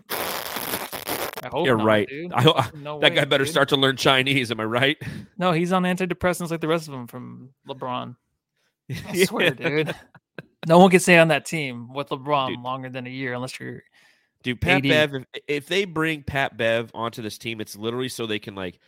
[1.44, 2.08] I hope You're not, right.
[2.08, 2.32] dude.
[2.32, 3.50] I- No that way, guy better dude.
[3.52, 4.50] start to learn Chinese.
[4.50, 4.96] Am I right?
[5.38, 8.16] No, he's on antidepressants like the rest of them from LeBron.
[9.06, 9.94] I swear, dude.
[10.66, 12.60] No one can stay on that team with LeBron Dude.
[12.60, 13.82] longer than a year unless you're.
[14.46, 14.82] Dude, Pat.
[14.82, 15.14] Bev.
[15.14, 18.78] If, if they bring Pat Bev onto this team, it's literally so they can like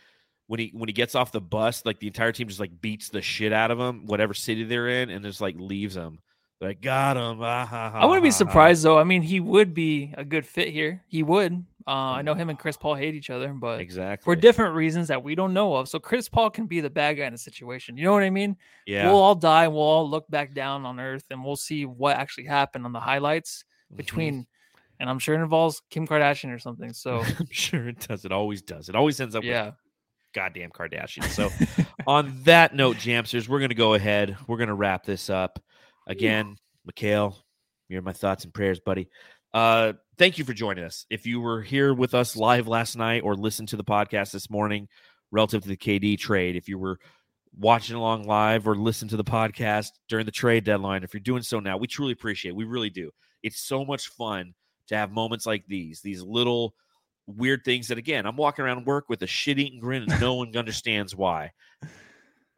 [0.47, 3.09] when he when he gets off the bus, like the entire team just like beats
[3.09, 6.19] the shit out of him, whatever city they're in, and just like leaves him.
[6.59, 7.39] They're like, got him.
[7.41, 8.97] Ah, ha, ha, I wouldn't be ha, ha." surprised though.
[8.97, 11.03] I mean, he would be a good fit here.
[11.07, 11.65] He would.
[11.87, 14.23] Uh, I know him and Chris Paul hate each other, but Exactly.
[14.23, 15.89] for different reasons that we don't know of.
[15.89, 17.97] So Chris Paul can be the bad guy in the situation.
[17.97, 18.57] You know what I mean?
[18.85, 19.07] yeah.
[19.07, 19.67] We'll all die.
[19.67, 22.99] We'll all look back down on Earth, and we'll see what actually happened on the
[22.99, 23.97] highlights Mhm.
[23.97, 24.47] between.
[24.99, 26.93] And I'm sure it involves Kim Kardashian or something.
[26.93, 28.25] So I'm sure it does.
[28.25, 28.89] It always does.
[28.89, 29.73] It always ends up with
[30.33, 31.25] goddamn Kardashian.
[31.25, 31.49] So
[32.07, 34.37] on that note, Jamsters, we're gonna go ahead.
[34.47, 35.61] We're gonna wrap this up.
[36.07, 36.57] Again,
[36.89, 37.35] Mikal,
[37.87, 39.09] you're my thoughts and prayers, buddy.
[39.53, 41.05] Uh thank you for joining us.
[41.09, 44.49] If you were here with us live last night or listened to the podcast this
[44.49, 44.87] morning
[45.31, 46.99] relative to the KD trade, if you were
[47.57, 51.41] watching along live or listened to the podcast during the trade deadline, if you're doing
[51.41, 52.55] so now, we truly appreciate it.
[52.55, 53.09] We really do.
[53.41, 54.53] It's so much fun
[54.89, 56.75] to have moments like these, these little
[57.27, 60.35] weird things that again, I'm walking around work with a shit eating grin and no
[60.35, 61.51] one understands why.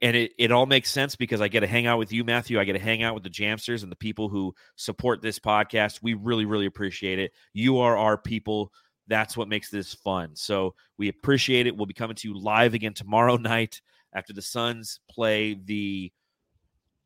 [0.01, 2.59] And it, it all makes sense because I get to hang out with you, Matthew.
[2.59, 5.99] I get to hang out with the Jamsters and the people who support this podcast.
[6.01, 7.31] We really, really appreciate it.
[7.53, 8.71] You are our people.
[9.07, 10.35] That's what makes this fun.
[10.35, 11.75] So we appreciate it.
[11.75, 13.81] We'll be coming to you live again tomorrow night
[14.13, 16.11] after the Suns play the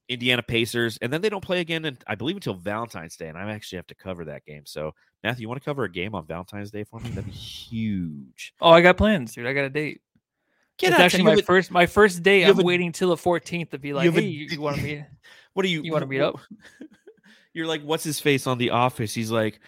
[0.08, 3.28] Indiana Pacers, and then they don't play again, and I believe until Valentine's Day.
[3.28, 4.64] And I actually have to cover that game.
[4.66, 4.93] So
[5.24, 7.10] Matthew, you want to cover a game on Valentine's Day for me?
[7.10, 8.53] That'd be huge.
[8.62, 9.47] Oh, I got plans, dude.
[9.47, 10.01] I got a date.
[10.78, 12.43] Get it's out, actually my a- first my first date.
[12.45, 14.84] I'm a- waiting till the 14th to be like, a hey, you, you want to
[14.84, 15.06] meet?
[15.53, 15.82] What are you?
[15.84, 16.36] You wanna meet up?
[17.53, 19.14] You're like, what's his face on The Office?
[19.14, 19.60] He's like,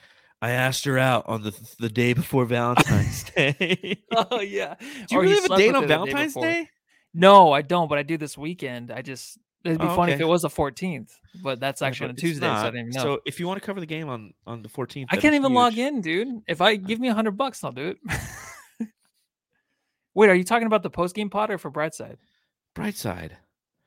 [0.41, 4.03] I asked her out on the the day before Valentine's Day.
[4.15, 4.75] oh yeah.
[4.79, 6.33] Do you Or really have a date on the day Valentine's.
[6.35, 6.69] Day?
[7.13, 8.91] No, I don't, but I do this weekend.
[8.91, 11.11] I just it'd be Oh, funny if it was the 14th,
[11.43, 13.01] but that's Yeah, actually but on a Tuesday, so I didn't even know.
[13.03, 15.53] So if you want to cover the game on on the 14th, I can't even
[15.53, 16.41] log in, dude.
[16.47, 17.97] If I give me a hundred bucks, I'll do it.
[20.13, 22.15] Wait, are you talking about the post game pod or for Brightside?
[22.75, 23.31] Brightside.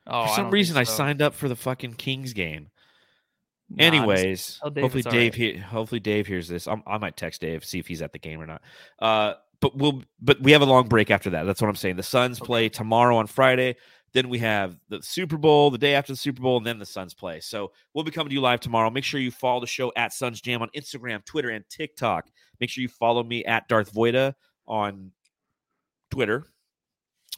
[0.06, 2.68] Oh, For some reason, I signed up for the fucking Kings game.
[3.68, 5.34] Nah, Anyways, hopefully Dave, right.
[5.34, 6.66] he- hopefully Dave hears this.
[6.66, 8.62] I'm, I might text Dave see if he's at the game or not.
[8.98, 11.44] Uh, but we'll but we have a long break after that.
[11.44, 11.96] That's what I'm saying.
[11.96, 13.76] The Suns play tomorrow on Friday.
[14.12, 16.86] Then we have the Super Bowl the day after the Super Bowl, and then the
[16.86, 17.40] Suns play.
[17.40, 18.90] So we'll be coming to you live tomorrow.
[18.90, 22.28] Make sure you follow the show at Suns Jam on Instagram, Twitter, and TikTok.
[22.58, 24.34] Make sure you follow me at Darth Voita
[24.66, 25.12] on
[26.10, 26.44] Twitter.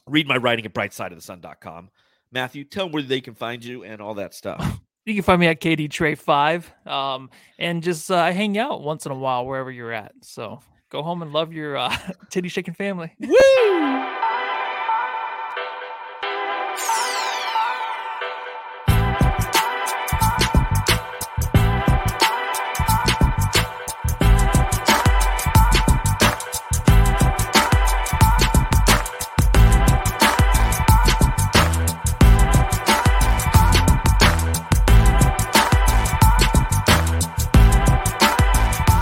[0.06, 1.90] Read my writing at brightsideofthesun.com.
[2.32, 4.80] Matthew, tell them where they can find you and all that stuff.
[5.04, 9.04] You can find me at KD Trey Five, um, and just uh, hang out once
[9.04, 10.12] in a while wherever you're at.
[10.22, 10.60] So
[10.90, 11.96] go home and love your uh,
[12.30, 13.12] titty shaking family.
[13.18, 14.21] Woo!